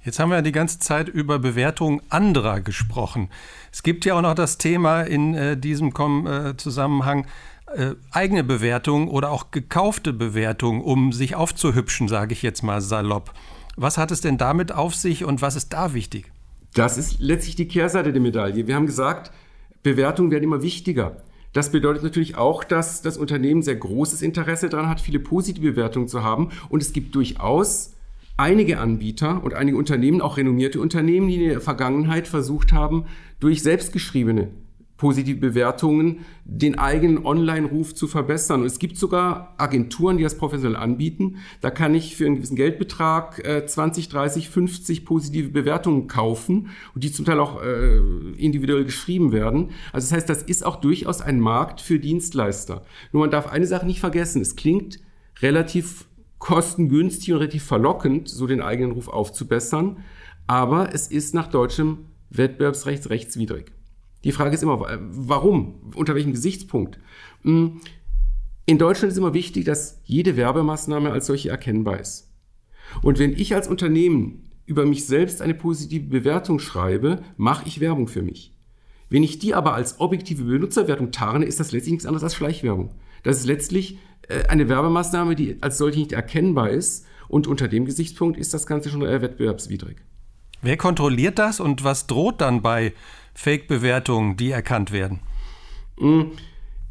Jetzt 0.05 0.19
haben 0.19 0.31
wir 0.31 0.43
die 0.43 0.53
ganze 0.53 0.79
Zeit 0.79 1.09
über 1.09 1.39
Bewertungen 1.39 2.01
anderer 2.09 2.61
gesprochen. 2.61 3.29
Es 3.73 3.83
gibt 3.83 4.05
ja 4.05 4.15
auch 4.15 4.23
noch 4.23 4.35
das 4.35 4.59
Thema 4.59 5.03
in 5.03 5.35
äh, 5.35 5.57
diesem 5.57 5.93
Kom 5.93 6.27
äh, 6.27 6.57
Zusammenhang 6.57 7.27
äh, 7.75 7.95
eigene 8.13 8.45
Bewertungen 8.45 9.09
oder 9.09 9.31
auch 9.31 9.51
gekaufte 9.51 10.13
Bewertungen, 10.13 10.81
um 10.83 11.13
sich 11.13 11.35
aufzuhübschen, 11.35 12.09
sage 12.09 12.33
ich 12.33 12.43
jetzt 12.43 12.63
mal 12.63 12.81
salopp. 12.81 13.35
Was 13.77 13.99
hat 13.99 14.11
es 14.11 14.21
denn 14.21 14.39
damit 14.39 14.73
auf 14.73 14.95
sich 14.95 15.25
und 15.25 15.43
was 15.43 15.57
ist 15.57 15.73
da 15.73 15.95
wichtig? 15.95 16.33
Das 16.75 16.97
ist 16.97 17.21
letztlich 17.21 17.57
die 17.57 17.69
Kehrseite 17.69 18.13
der 18.13 18.23
Medaille. 18.23 18.67
Wir 18.67 18.75
haben 18.75 18.87
gesagt, 18.87 19.33
Bewertungen 19.83 20.31
werden 20.31 20.45
immer 20.45 20.63
wichtiger. 20.63 21.19
Das 21.53 21.73
bedeutet 21.73 22.03
natürlich 22.03 22.37
auch, 22.37 22.63
dass 22.63 23.03
das 23.03 23.17
Unternehmen 23.17 23.63
sehr 23.63 23.77
großes 23.77 24.23
Interesse 24.23 24.69
daran 24.69 24.89
hat, 24.89 25.01
viele 25.01 25.19
positive 25.19 25.73
Bewertungen 25.73 26.09
zu 26.09 26.23
haben. 26.23 26.51
Und 26.69 26.83
es 26.83 26.93
gibt 26.93 27.15
durchaus 27.15 27.95
einige 28.37 28.79
Anbieter 28.79 29.43
und 29.43 29.55
einige 29.55 29.77
Unternehmen, 29.77 30.21
auch 30.21 30.37
renommierte 30.37 30.81
Unternehmen, 30.81 31.29
die 31.29 31.43
in 31.43 31.49
der 31.51 31.61
Vergangenheit 31.61 32.29
versucht 32.29 32.73
haben, 32.73 33.07
durch 33.41 33.63
selbstgeschriebene 33.63 34.51
positive 34.99 35.39
Bewertungen 35.39 36.27
den 36.45 36.79
eigenen 36.79 37.25
Online-Ruf 37.25 37.95
zu 37.95 38.09
verbessern. 38.09 38.61
Und 38.61 38.67
es 38.67 38.79
gibt 38.79 38.99
sogar 38.99 39.55
Agenturen, 39.57 40.19
die 40.19 40.25
das 40.25 40.37
professionell 40.37 40.77
anbieten. 40.77 41.37
Da 41.61 41.71
kann 41.71 41.95
ich 41.95 42.17
für 42.17 42.27
einen 42.27 42.37
gewissen 42.37 42.57
Geldbetrag 42.57 43.39
äh, 43.47 43.65
20, 43.65 44.09
30, 44.09 44.51
50 44.51 45.05
positive 45.07 45.49
Bewertungen 45.51 46.09
kaufen 46.09 46.71
und 46.95 47.05
die 47.05 47.13
zum 47.13 47.25
Teil 47.25 47.39
auch 47.39 47.63
äh, 47.63 47.99
individuell 48.37 48.85
geschrieben 48.85 49.33
werden. 49.33 49.71
Also 49.93 50.09
das 50.09 50.13
heißt, 50.13 50.29
das 50.29 50.43
ist 50.43 50.67
auch 50.67 50.77
durchaus 50.77 51.21
ein 51.21 51.41
Markt 51.41 51.81
für 51.81 52.01
Dienstleister. 52.01 52.83
Nur 53.13 53.23
man 53.23 53.31
darf 53.31 53.47
eine 53.47 53.67
Sache 53.67 53.87
nicht 53.87 54.01
vergessen. 54.01 54.43
Es 54.43 54.57
klingt 54.57 54.99
relativ 55.41 56.07
kostengünstig 56.41 57.33
und 57.33 57.39
relativ 57.39 57.65
verlockend, 57.65 58.29
so 58.29 58.49
den 58.49 58.61
eigenen 58.61 58.93
Ruf 58.93 59.09
aufzubessern. 59.09 59.99
Aber 60.49 60.93
es 60.93 61.07
ist 61.07 61.35
nach 61.35 61.47
deutschem 61.47 62.07
Wettbewerbsrecht 62.31 63.11
rechtswidrig. 63.11 63.78
Die 64.29 64.33
Frage 64.33 64.55
ist 64.55 64.63
immer, 64.63 64.87
warum? 65.01 65.91
Unter 65.95 66.15
welchem 66.15 66.33
Gesichtspunkt? 66.33 66.99
Hm, 67.45 67.81
in 68.67 68.77
Deutschland 68.77 69.11
ist 69.11 69.17
immer 69.17 69.33
wichtig, 69.33 69.65
dass 69.65 70.03
jede 70.05 70.37
Werbemaßnahme 70.37 71.11
als 71.11 71.29
solche 71.29 71.49
erkennbar 71.49 71.99
ist. 71.99 72.31
Und 73.01 73.19
wenn 73.19 73.33
ich 73.33 73.55
als 73.55 73.69
Unternehmen 73.69 74.51
über 74.67 74.85
mich 74.85 75.07
selbst 75.07 75.41
eine 75.41 75.55
positive 75.55 76.05
Bewertung 76.05 76.59
schreibe, 76.59 77.23
mache 77.39 77.67
ich 77.67 77.81
Werbung 77.81 78.07
für 78.07 78.21
mich. 78.21 78.53
Wenn 79.09 79.23
ich 79.23 79.39
die 79.39 79.55
aber 79.55 79.73
als 79.73 79.99
objektive 79.99 80.45
Benutzerwertung 80.45 81.11
tarne, 81.11 81.47
ist 81.47 81.59
das 81.59 81.73
letztlich 81.73 81.93
nichts 81.93 82.05
anderes 82.05 82.25
als 82.25 82.35
Schleichwerbung. 82.35 82.91
Das 83.23 83.39
ist 83.39 83.47
letztlich 83.47 83.97
äh, 84.29 84.47
eine 84.49 84.69
Werbemaßnahme, 84.69 85.37
die 85.37 85.57
als 85.63 85.79
solche 85.79 86.01
nicht 86.01 86.13
erkennbar 86.13 86.69
ist. 86.69 87.07
Und 87.29 87.47
unter 87.47 87.67
dem 87.67 87.87
Gesichtspunkt 87.87 88.37
ist 88.39 88.53
das 88.53 88.67
Ganze 88.67 88.91
schon 88.91 89.01
wettbewerbswidrig. 89.01 89.97
Wer 90.61 90.77
kontrolliert 90.77 91.39
das 91.39 91.61
und 91.61 91.85
was 91.85 92.07
droht 92.07 92.41
dann 92.41 92.63
bei 92.63 92.93
Fake-Bewertungen, 93.39 94.37
die 94.37 94.51
erkannt 94.51 94.91
werden? 94.91 95.21
Hm, 95.97 96.33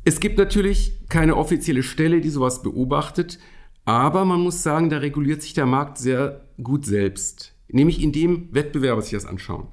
es 0.05 0.21
gibt 0.21 0.37
natürlich 0.37 0.93
keine 1.09 1.35
offizielle 1.35 1.83
Stelle, 1.83 2.21
die 2.21 2.29
sowas 2.29 2.63
beobachtet, 2.63 3.37
aber 3.83 4.23
man 4.23 4.39
muss 4.39 4.63
sagen, 4.63 4.89
da 4.89 4.99
reguliert 4.99 5.41
sich 5.41 5.53
der 5.53 5.65
Markt 5.65 5.97
sehr 5.97 6.45
gut 6.63 6.85
selbst, 6.85 7.53
nämlich 7.67 8.01
indem 8.01 8.47
Wettbewerber 8.53 9.01
sich 9.01 9.11
das 9.11 9.25
anschauen. 9.25 9.67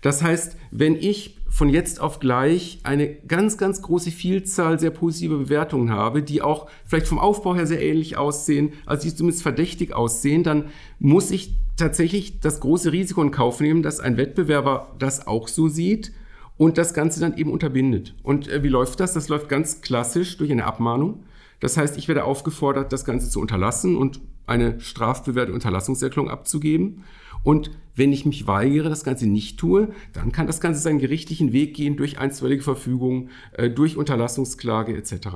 Das 0.00 0.22
heißt, 0.22 0.56
wenn 0.70 0.96
ich 0.96 1.36
von 1.50 1.68
jetzt 1.68 2.00
auf 2.00 2.18
gleich 2.18 2.80
eine 2.82 3.14
ganz, 3.14 3.58
ganz 3.58 3.82
große 3.82 4.10
Vielzahl 4.10 4.78
sehr 4.78 4.92
positiver 4.92 5.36
Bewertungen 5.36 5.90
habe, 5.90 6.22
die 6.22 6.40
auch 6.40 6.66
vielleicht 6.86 7.08
vom 7.08 7.18
Aufbau 7.18 7.54
her 7.54 7.66
sehr 7.66 7.82
ähnlich 7.82 8.16
aussehen, 8.16 8.72
also 8.86 9.06
die 9.06 9.14
zumindest 9.14 9.42
verdächtig 9.42 9.92
aussehen, 9.92 10.44
dann 10.44 10.70
muss 10.98 11.30
ich 11.30 11.56
tatsächlich 11.76 12.40
das 12.40 12.60
große 12.60 12.92
Risiko 12.92 13.22
in 13.22 13.30
Kauf 13.30 13.60
nehmen, 13.60 13.82
dass 13.82 14.00
ein 14.00 14.16
Wettbewerber 14.16 14.94
das 14.98 15.26
auch 15.26 15.48
so 15.48 15.68
sieht 15.68 16.12
und 16.56 16.78
das 16.78 16.94
Ganze 16.94 17.20
dann 17.20 17.36
eben 17.36 17.52
unterbindet. 17.52 18.14
Und 18.22 18.48
äh, 18.48 18.62
wie 18.62 18.68
läuft 18.68 19.00
das? 19.00 19.12
Das 19.12 19.28
läuft 19.28 19.48
ganz 19.48 19.80
klassisch 19.82 20.36
durch 20.38 20.50
eine 20.50 20.64
Abmahnung. 20.64 21.24
Das 21.60 21.76
heißt, 21.76 21.96
ich 21.96 22.08
werde 22.08 22.24
aufgefordert, 22.24 22.92
das 22.92 23.04
Ganze 23.04 23.30
zu 23.30 23.40
unterlassen 23.40 23.96
und 23.96 24.20
eine 24.46 24.80
strafbewährte 24.80 25.52
Unterlassungserklärung 25.52 26.30
abzugeben. 26.30 27.04
Und 27.42 27.70
wenn 27.94 28.12
ich 28.12 28.26
mich 28.26 28.46
weigere, 28.46 28.88
das 28.88 29.04
Ganze 29.04 29.26
nicht 29.26 29.58
tue, 29.58 29.88
dann 30.12 30.32
kann 30.32 30.46
das 30.46 30.60
Ganze 30.60 30.80
seinen 30.80 30.98
gerichtlichen 30.98 31.52
Weg 31.52 31.74
gehen 31.74 31.96
durch 31.96 32.18
einstweilige 32.18 32.62
Verfügung, 32.62 33.30
äh, 33.52 33.70
durch 33.70 33.96
Unterlassungsklage 33.96 34.96
etc. 34.96 35.28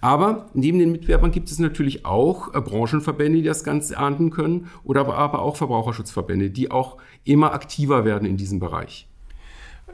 Aber 0.00 0.50
neben 0.54 0.78
den 0.78 0.92
Mitwerbern 0.92 1.30
gibt 1.30 1.50
es 1.50 1.58
natürlich 1.58 2.04
auch 2.04 2.54
äh, 2.54 2.60
Branchenverbände, 2.60 3.38
die 3.38 3.44
das 3.44 3.64
Ganze 3.64 3.98
ahnden 3.98 4.30
können, 4.30 4.68
oder 4.84 5.00
aber, 5.00 5.18
aber 5.18 5.42
auch 5.42 5.56
Verbraucherschutzverbände, 5.56 6.50
die 6.50 6.70
auch 6.70 6.98
immer 7.24 7.52
aktiver 7.52 8.04
werden 8.04 8.26
in 8.26 8.36
diesem 8.36 8.60
Bereich. 8.60 9.08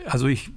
Also 0.06 0.28
ich 0.28 0.48
äh, 0.48 0.50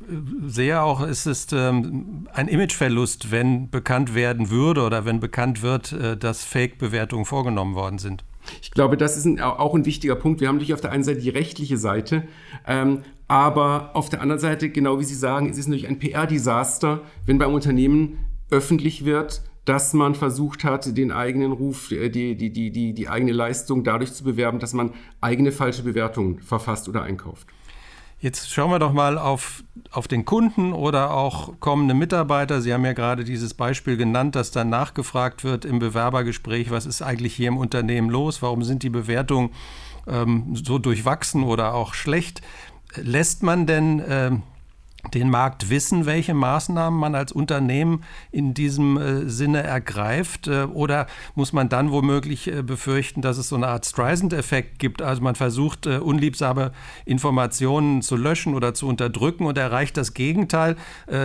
sehe 0.47 0.81
auch, 0.81 1.01
es 1.01 1.25
ist 1.25 1.53
ähm, 1.53 2.27
ein 2.33 2.47
Imageverlust, 2.47 3.31
wenn 3.31 3.69
bekannt 3.69 4.13
werden 4.13 4.49
würde 4.49 4.83
oder 4.83 5.05
wenn 5.05 5.19
bekannt 5.19 5.61
wird, 5.61 5.93
äh, 5.93 6.17
dass 6.17 6.43
Fake-Bewertungen 6.43 7.25
vorgenommen 7.25 7.75
worden 7.75 7.97
sind. 7.97 8.23
Ich 8.61 8.71
glaube, 8.71 8.97
das 8.97 9.17
ist 9.17 9.25
ein, 9.25 9.39
auch 9.39 9.75
ein 9.75 9.85
wichtiger 9.85 10.15
Punkt. 10.15 10.41
Wir 10.41 10.47
haben 10.47 10.55
natürlich 10.55 10.73
auf 10.73 10.81
der 10.81 10.91
einen 10.91 11.03
Seite 11.03 11.19
die 11.19 11.29
rechtliche 11.29 11.77
Seite, 11.77 12.23
ähm, 12.67 13.03
aber 13.27 13.91
auf 13.93 14.09
der 14.09 14.21
anderen 14.21 14.39
Seite, 14.39 14.69
genau 14.69 14.99
wie 14.99 15.03
Sie 15.03 15.15
sagen, 15.15 15.49
es 15.49 15.57
ist 15.57 15.67
natürlich 15.67 15.87
ein 15.87 15.99
PR-Desaster, 15.99 17.01
wenn 17.25 17.37
beim 17.37 17.53
Unternehmen 17.53 18.17
öffentlich 18.51 19.05
wird, 19.05 19.41
dass 19.65 19.93
man 19.93 20.15
versucht 20.15 20.63
hat, 20.63 20.97
den 20.97 21.11
eigenen 21.11 21.51
Ruf, 21.51 21.91
äh, 21.91 22.09
die, 22.09 22.35
die, 22.35 22.51
die, 22.51 22.71
die, 22.71 22.93
die 22.93 23.09
eigene 23.09 23.31
Leistung 23.31 23.83
dadurch 23.83 24.13
zu 24.13 24.23
bewerben, 24.23 24.59
dass 24.59 24.73
man 24.73 24.93
eigene 25.21 25.51
falsche 25.51 25.83
Bewertungen 25.83 26.39
verfasst 26.39 26.89
oder 26.89 27.03
einkauft. 27.03 27.47
Jetzt 28.19 28.51
schauen 28.51 28.69
wir 28.69 28.77
doch 28.77 28.93
mal 28.93 29.17
auf, 29.17 29.63
auf 29.89 30.07
den 30.07 30.25
Kunden 30.25 30.73
oder 30.73 31.11
auch 31.11 31.59
kommende 31.59 31.95
Mitarbeiter. 31.95 32.61
Sie 32.61 32.71
haben 32.71 32.85
ja 32.85 32.93
gerade 32.93 33.23
dieses 33.23 33.55
Beispiel 33.55 33.97
genannt, 33.97 34.35
dass 34.35 34.51
dann 34.51 34.69
nachgefragt 34.69 35.43
wird 35.43 35.65
im 35.65 35.79
Bewerbergespräch, 35.79 36.69
was 36.69 36.85
ist 36.85 37.01
eigentlich 37.01 37.33
hier 37.33 37.47
im 37.47 37.57
Unternehmen 37.57 38.11
los? 38.11 38.43
Warum 38.43 38.61
sind 38.61 38.83
die 38.83 38.91
Bewertungen 38.91 39.49
ähm, 40.05 40.55
so 40.55 40.77
durchwachsen 40.77 41.41
oder 41.41 41.73
auch 41.73 41.95
schlecht? 41.95 42.43
Lässt 42.95 43.41
man 43.41 43.65
denn 43.65 44.03
ähm, 44.07 44.43
den 45.13 45.29
Markt 45.29 45.69
wissen, 45.69 46.05
welche 46.05 46.33
Maßnahmen 46.33 46.99
man 46.99 47.15
als 47.15 47.31
Unternehmen 47.31 48.03
in 48.31 48.53
diesem 48.53 48.97
äh, 48.97 49.29
Sinne 49.29 49.63
ergreift? 49.63 50.47
Äh, 50.47 50.63
oder 50.63 51.07
muss 51.35 51.53
man 51.53 51.69
dann 51.69 51.91
womöglich 51.91 52.47
äh, 52.47 52.61
befürchten, 52.61 53.21
dass 53.21 53.37
es 53.37 53.49
so 53.49 53.55
eine 53.55 53.67
Art 53.67 53.85
Streisand-Effekt 53.85 54.79
gibt? 54.79 55.01
Also 55.01 55.21
man 55.21 55.35
versucht, 55.35 55.87
unliebsame 55.87 56.71
Informationen 57.05 58.01
zu 58.01 58.15
löschen 58.15 58.53
oder 58.53 58.73
zu 58.73 58.87
unterdrücken 58.87 59.45
und 59.45 59.57
erreicht 59.57 59.97
das 59.97 60.13
Gegenteil, 60.13 60.75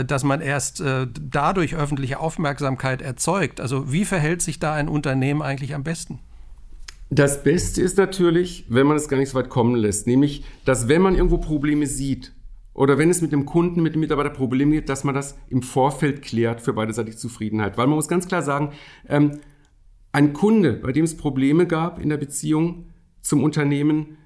dass 0.06 0.24
man 0.24 0.40
erst 0.40 0.82
dadurch 0.82 1.74
öffentliche 1.74 2.18
Aufmerksamkeit 2.20 3.02
erzeugt. 3.02 3.60
Also 3.60 3.92
wie 3.92 4.04
verhält 4.04 4.42
sich 4.42 4.58
da 4.58 4.74
ein 4.74 4.88
Unternehmen 4.88 5.42
eigentlich 5.42 5.74
am 5.74 5.84
besten? 5.84 6.20
Das 7.10 7.42
Beste 7.44 7.82
ist 7.82 7.98
natürlich, 7.98 8.64
wenn 8.68 8.86
man 8.86 8.96
es 8.96 9.08
gar 9.08 9.16
nicht 9.16 9.30
so 9.30 9.38
weit 9.38 9.48
kommen 9.48 9.76
lässt, 9.76 10.06
nämlich, 10.06 10.44
dass 10.64 10.88
wenn 10.88 11.02
man 11.02 11.14
irgendwo 11.14 11.38
Probleme 11.38 11.86
sieht, 11.86 12.32
oder 12.76 12.98
wenn 12.98 13.08
es 13.08 13.22
mit 13.22 13.32
dem 13.32 13.46
Kunden, 13.46 13.82
mit 13.82 13.94
dem 13.94 14.00
Mitarbeiter 14.00 14.28
Probleme 14.28 14.72
gibt, 14.72 14.90
dass 14.90 15.02
man 15.02 15.14
das 15.14 15.38
im 15.48 15.62
Vorfeld 15.62 16.20
klärt 16.20 16.60
für 16.60 16.74
beiderseitige 16.74 17.16
Zufriedenheit. 17.16 17.78
Weil 17.78 17.86
man 17.86 17.96
muss 17.96 18.06
ganz 18.06 18.28
klar 18.28 18.42
sagen, 18.42 18.72
ähm, 19.08 19.38
ein 20.12 20.34
Kunde, 20.34 20.74
bei 20.74 20.92
dem 20.92 21.04
es 21.04 21.16
Probleme 21.16 21.66
gab 21.66 21.98
in 21.98 22.10
der 22.10 22.18
Beziehung 22.18 22.90
zum 23.22 23.42
Unternehmen, 23.42 24.18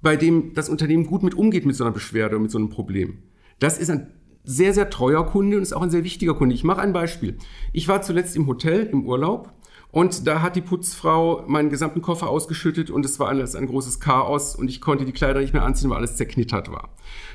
bei 0.00 0.16
dem 0.16 0.54
das 0.54 0.70
Unternehmen 0.70 1.06
gut 1.06 1.22
mit 1.22 1.34
umgeht 1.34 1.66
mit 1.66 1.76
so 1.76 1.84
einer 1.84 1.92
Beschwerde 1.92 2.36
oder 2.36 2.42
mit 2.42 2.50
so 2.50 2.56
einem 2.56 2.70
Problem, 2.70 3.24
das 3.58 3.78
ist 3.78 3.90
ein 3.90 4.10
sehr, 4.42 4.72
sehr 4.72 4.88
treuer 4.88 5.26
Kunde 5.26 5.58
und 5.58 5.62
ist 5.62 5.74
auch 5.74 5.82
ein 5.82 5.90
sehr 5.90 6.02
wichtiger 6.02 6.34
Kunde. 6.34 6.54
Ich 6.54 6.64
mache 6.64 6.80
ein 6.80 6.94
Beispiel. 6.94 7.36
Ich 7.74 7.88
war 7.88 8.00
zuletzt 8.00 8.36
im 8.36 8.46
Hotel 8.46 8.86
im 8.86 9.06
Urlaub 9.06 9.52
und 9.92 10.26
da 10.26 10.40
hat 10.40 10.56
die 10.56 10.62
Putzfrau 10.62 11.44
meinen 11.46 11.68
gesamten 11.68 12.00
Koffer 12.00 12.28
ausgeschüttet 12.30 12.90
und 12.90 13.04
es 13.04 13.20
war 13.20 13.28
alles 13.28 13.54
ein 13.54 13.66
großes 13.66 14.00
Chaos 14.00 14.56
und 14.56 14.68
ich 14.68 14.80
konnte 14.80 15.04
die 15.04 15.12
Kleider 15.12 15.40
nicht 15.40 15.52
mehr 15.52 15.64
anziehen, 15.64 15.90
weil 15.90 15.98
alles 15.98 16.16
zerknittert 16.16 16.72
war. 16.72 16.88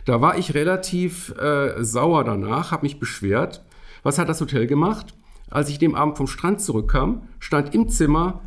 Da 0.06 0.22
war 0.22 0.40
ich 0.40 0.56
relativ 0.56 1.34
äh, 1.38 1.84
sauer 1.84 2.24
danach, 2.24 2.72
habe 2.72 2.88
mich 2.88 3.00
beschwert. 3.00 3.64
Was 4.02 4.18
hat 4.18 4.28
das 4.28 4.42
Hotel 4.42 4.66
gemacht? 4.66 5.14
Als 5.52 5.70
ich 5.70 5.78
dem 5.78 5.94
Abend 5.94 6.18
vom 6.18 6.26
Strand 6.26 6.60
zurückkam, 6.60 7.28
stand 7.40 7.76
im 7.76 7.90
Zimmer 7.90 8.42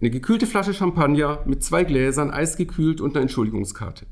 eine 0.00 0.10
gekühlte 0.10 0.46
Flasche 0.46 0.72
Champagner 0.72 1.40
mit 1.44 1.64
zwei 1.64 1.82
Gläsern, 1.82 2.30
eisgekühlt 2.30 3.00
und 3.00 3.16
eine 3.16 3.22
Entschuldigungskarte. 3.22 4.06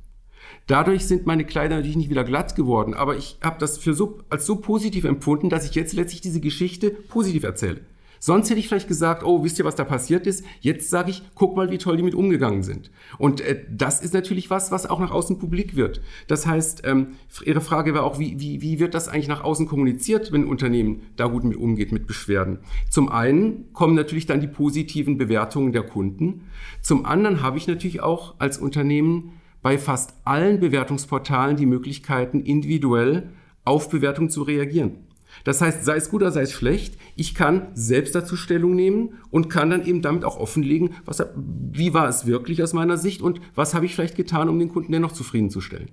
Dadurch 0.66 1.06
sind 1.06 1.26
meine 1.26 1.44
Kleider 1.44 1.76
natürlich 1.76 1.96
nicht 1.96 2.10
wieder 2.10 2.24
glatt 2.24 2.56
geworden, 2.56 2.92
aber 2.92 3.16
ich 3.16 3.38
habe 3.40 3.60
das 3.60 3.78
für 3.78 3.94
so, 3.94 4.18
als 4.30 4.46
so 4.46 4.56
positiv 4.56 5.04
empfunden, 5.04 5.48
dass 5.48 5.64
ich 5.64 5.76
jetzt 5.76 5.92
letztlich 5.92 6.22
diese 6.22 6.40
Geschichte 6.40 6.90
positiv 6.90 7.44
erzähle. 7.44 7.82
Sonst 8.20 8.50
hätte 8.50 8.60
ich 8.60 8.68
vielleicht 8.68 8.88
gesagt, 8.88 9.22
oh, 9.24 9.44
wisst 9.44 9.58
ihr, 9.58 9.64
was 9.64 9.74
da 9.74 9.84
passiert 9.84 10.26
ist? 10.26 10.44
Jetzt 10.60 10.90
sage 10.90 11.10
ich, 11.10 11.22
guck 11.34 11.56
mal, 11.56 11.70
wie 11.70 11.78
toll 11.78 11.96
die 11.96 12.02
mit 12.02 12.14
umgegangen 12.14 12.62
sind. 12.62 12.90
Und 13.18 13.40
äh, 13.40 13.64
das 13.70 14.00
ist 14.00 14.14
natürlich 14.14 14.50
was, 14.50 14.70
was 14.70 14.88
auch 14.88 15.00
nach 15.00 15.10
außen 15.10 15.38
publik 15.38 15.76
wird. 15.76 16.00
Das 16.26 16.46
heißt, 16.46 16.82
ähm, 16.84 17.14
Ihre 17.44 17.60
Frage 17.60 17.94
war 17.94 18.04
auch, 18.04 18.18
wie, 18.18 18.40
wie, 18.40 18.60
wie 18.62 18.80
wird 18.80 18.94
das 18.94 19.08
eigentlich 19.08 19.28
nach 19.28 19.44
außen 19.44 19.66
kommuniziert, 19.66 20.32
wenn 20.32 20.42
ein 20.42 20.48
Unternehmen 20.48 21.02
da 21.16 21.26
gut 21.26 21.44
mit 21.44 21.56
umgeht, 21.56 21.92
mit 21.92 22.06
Beschwerden? 22.06 22.58
Zum 22.90 23.08
einen 23.08 23.72
kommen 23.72 23.94
natürlich 23.94 24.26
dann 24.26 24.40
die 24.40 24.48
positiven 24.48 25.18
Bewertungen 25.18 25.72
der 25.72 25.82
Kunden. 25.82 26.46
Zum 26.82 27.04
anderen 27.04 27.42
habe 27.42 27.58
ich 27.58 27.66
natürlich 27.66 28.00
auch 28.00 28.34
als 28.38 28.58
Unternehmen 28.58 29.32
bei 29.62 29.78
fast 29.78 30.14
allen 30.24 30.60
Bewertungsportalen 30.60 31.56
die 31.56 31.66
Möglichkeiten, 31.66 32.40
individuell 32.40 33.30
auf 33.64 33.90
Bewertungen 33.90 34.30
zu 34.30 34.42
reagieren. 34.42 35.07
Das 35.48 35.62
heißt, 35.62 35.82
sei 35.82 35.96
es 35.96 36.10
gut 36.10 36.20
oder 36.20 36.30
sei 36.30 36.42
es 36.42 36.52
schlecht, 36.52 36.98
ich 37.16 37.34
kann 37.34 37.68
selbst 37.72 38.14
dazu 38.14 38.36
Stellung 38.36 38.74
nehmen 38.74 39.14
und 39.30 39.48
kann 39.48 39.70
dann 39.70 39.82
eben 39.82 40.02
damit 40.02 40.22
auch 40.26 40.36
offenlegen, 40.36 40.96
was, 41.06 41.24
wie 41.34 41.94
war 41.94 42.06
es 42.06 42.26
wirklich 42.26 42.62
aus 42.62 42.74
meiner 42.74 42.98
Sicht 42.98 43.22
und 43.22 43.40
was 43.54 43.72
habe 43.72 43.86
ich 43.86 43.94
vielleicht 43.94 44.14
getan, 44.14 44.50
um 44.50 44.58
den 44.58 44.68
Kunden 44.68 44.92
dennoch 44.92 45.12
zufriedenzustellen. 45.12 45.90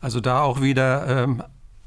Also 0.00 0.20
da 0.20 0.40
auch 0.40 0.62
wieder 0.62 1.06
ähm, 1.06 1.42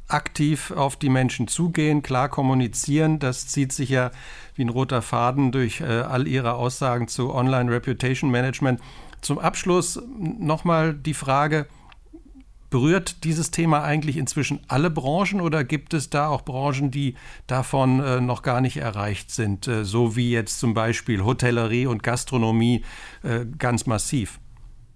aktiv 0.09 0.69
auf 0.69 0.95
die 0.95 1.09
Menschen 1.09 1.47
zugehen, 1.47 2.03
klar 2.03 2.29
kommunizieren. 2.29 3.17
Das 3.17 3.47
zieht 3.47 3.73
sich 3.73 3.89
ja 3.89 4.11
wie 4.53 4.61
ein 4.61 4.69
roter 4.69 5.01
Faden 5.01 5.51
durch 5.51 5.81
äh, 5.81 5.85
all 5.85 6.27
Ihre 6.27 6.53
Aussagen 6.53 7.07
zu 7.07 7.33
Online 7.33 7.71
Reputation 7.71 8.29
Management. 8.29 8.79
Zum 9.21 9.39
Abschluss 9.39 9.99
nochmal 10.07 10.93
die 10.93 11.15
Frage, 11.15 11.65
Berührt 12.69 13.23
dieses 13.23 13.51
Thema 13.51 13.83
eigentlich 13.83 14.17
inzwischen 14.17 14.59
alle 14.67 14.89
Branchen 14.89 15.41
oder 15.41 15.63
gibt 15.63 15.93
es 15.93 16.09
da 16.09 16.27
auch 16.27 16.43
Branchen, 16.43 16.91
die 16.91 17.15
davon 17.47 17.99
äh, 17.99 18.21
noch 18.21 18.41
gar 18.43 18.61
nicht 18.61 18.77
erreicht 18.77 19.31
sind, 19.31 19.67
äh, 19.67 19.83
so 19.85 20.15
wie 20.15 20.31
jetzt 20.31 20.59
zum 20.59 20.73
Beispiel 20.73 21.23
Hotellerie 21.23 21.87
und 21.87 22.03
Gastronomie 22.03 22.83
äh, 23.23 23.45
ganz 23.57 23.85
massiv? 23.85 24.39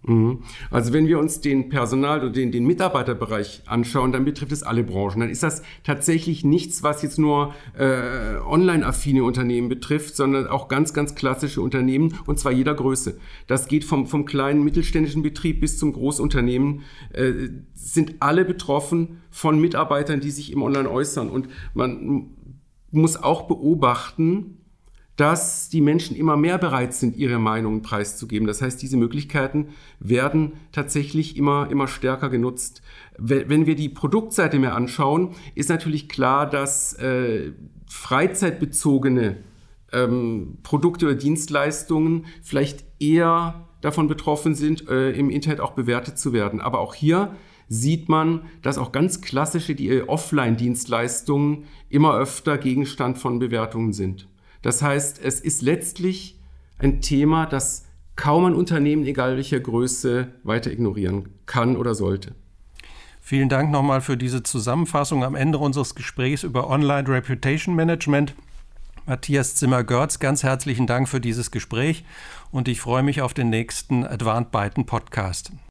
Mhm. 0.05 0.39
Also 0.69 0.91
wenn 0.91 1.07
wir 1.07 1.17
uns 1.17 1.39
den 1.39 1.69
Personal- 1.69 2.19
oder 2.19 2.29
den, 2.29 2.51
den 2.51 2.65
Mitarbeiterbereich 2.65 3.63
anschauen, 3.65 4.11
dann 4.11 4.25
betrifft 4.25 4.51
es 4.51 4.63
alle 4.63 4.83
Branchen. 4.83 5.21
Dann 5.21 5.29
ist 5.29 5.43
das 5.43 5.63
tatsächlich 5.83 6.43
nichts, 6.43 6.83
was 6.83 7.01
jetzt 7.01 7.17
nur 7.17 7.53
äh, 7.77 8.37
online-affine 8.45 9.23
Unternehmen 9.23 9.69
betrifft, 9.69 10.15
sondern 10.15 10.47
auch 10.47 10.67
ganz, 10.67 10.93
ganz 10.93 11.15
klassische 11.15 11.61
Unternehmen 11.61 12.17
und 12.25 12.37
zwar 12.37 12.51
jeder 12.51 12.73
Größe. 12.73 13.17
Das 13.47 13.67
geht 13.67 13.85
vom, 13.85 14.07
vom 14.07 14.25
kleinen 14.25 14.63
mittelständischen 14.63 15.23
Betrieb 15.23 15.61
bis 15.61 15.77
zum 15.77 15.93
Großunternehmen, 15.93 16.81
äh, 17.13 17.33
sind 17.73 18.15
alle 18.19 18.43
betroffen 18.43 19.21
von 19.29 19.59
Mitarbeitern, 19.59 20.19
die 20.19 20.31
sich 20.31 20.51
im 20.51 20.61
Online 20.61 20.89
äußern. 20.89 21.29
Und 21.29 21.47
man 21.73 22.29
muss 22.91 23.15
auch 23.15 23.43
beobachten, 23.43 24.62
dass 25.15 25.69
die 25.69 25.81
Menschen 25.81 26.15
immer 26.15 26.37
mehr 26.37 26.57
bereit 26.57 26.93
sind, 26.93 27.15
ihre 27.15 27.37
Meinungen 27.37 27.81
preiszugeben. 27.81 28.47
Das 28.47 28.61
heißt, 28.61 28.81
diese 28.81 28.97
Möglichkeiten 28.97 29.69
werden 29.99 30.53
tatsächlich 30.71 31.37
immer, 31.37 31.69
immer 31.69 31.87
stärker 31.87 32.29
genutzt. 32.29 32.81
Wenn 33.17 33.67
wir 33.67 33.75
die 33.75 33.89
Produktseite 33.89 34.57
mehr 34.57 34.75
anschauen, 34.75 35.35
ist 35.53 35.69
natürlich 35.69 36.09
klar, 36.09 36.49
dass 36.49 36.93
äh, 36.93 37.51
freizeitbezogene 37.87 39.37
ähm, 39.91 40.57
Produkte 40.63 41.05
oder 41.05 41.15
Dienstleistungen 41.15 42.25
vielleicht 42.41 42.83
eher 42.99 43.67
davon 43.81 44.07
betroffen 44.07 44.55
sind, 44.55 44.89
äh, 44.89 45.11
im 45.11 45.29
Internet 45.29 45.59
auch 45.59 45.71
bewertet 45.73 46.17
zu 46.17 46.33
werden. 46.33 46.59
Aber 46.59 46.79
auch 46.79 46.95
hier 46.95 47.35
sieht 47.69 48.09
man, 48.09 48.45
dass 48.63 48.77
auch 48.79 48.91
ganz 48.91 49.21
klassische 49.21 49.75
die 49.75 50.01
Offline-Dienstleistungen 50.01 51.65
immer 51.89 52.15
öfter 52.17 52.57
Gegenstand 52.57 53.19
von 53.19 53.39
Bewertungen 53.39 53.93
sind. 53.93 54.27
Das 54.63 54.81
heißt, 54.81 55.21
es 55.23 55.39
ist 55.39 55.61
letztlich 55.61 56.39
ein 56.79 57.01
Thema, 57.01 57.45
das 57.45 57.85
kaum 58.15 58.45
ein 58.45 58.55
Unternehmen, 58.55 59.05
egal 59.05 59.35
welcher 59.35 59.59
Größe, 59.59 60.29
weiter 60.43 60.71
ignorieren 60.71 61.29
kann 61.45 61.77
oder 61.77 61.93
sollte. 61.93 62.33
Vielen 63.21 63.47
Dank 63.47 63.71
nochmal 63.71 64.01
für 64.01 64.17
diese 64.17 64.43
Zusammenfassung 64.43 65.23
am 65.23 65.35
Ende 65.35 65.57
unseres 65.57 65.95
Gesprächs 65.95 66.43
über 66.43 66.69
Online 66.69 67.07
Reputation 67.07 67.73
Management. 67.73 68.35
Matthias 69.05 69.55
Zimmer-Görz, 69.55 70.19
ganz 70.19 70.43
herzlichen 70.43 70.87
Dank 70.87 71.07
für 71.09 71.21
dieses 71.21 71.49
Gespräch 71.49 72.03
und 72.51 72.67
ich 72.67 72.81
freue 72.81 73.03
mich 73.03 73.21
auf 73.21 73.33
den 73.33 73.49
nächsten 73.49 74.05
Advanced 74.05 74.51
Byten 74.51 74.85
Podcast. 74.85 75.53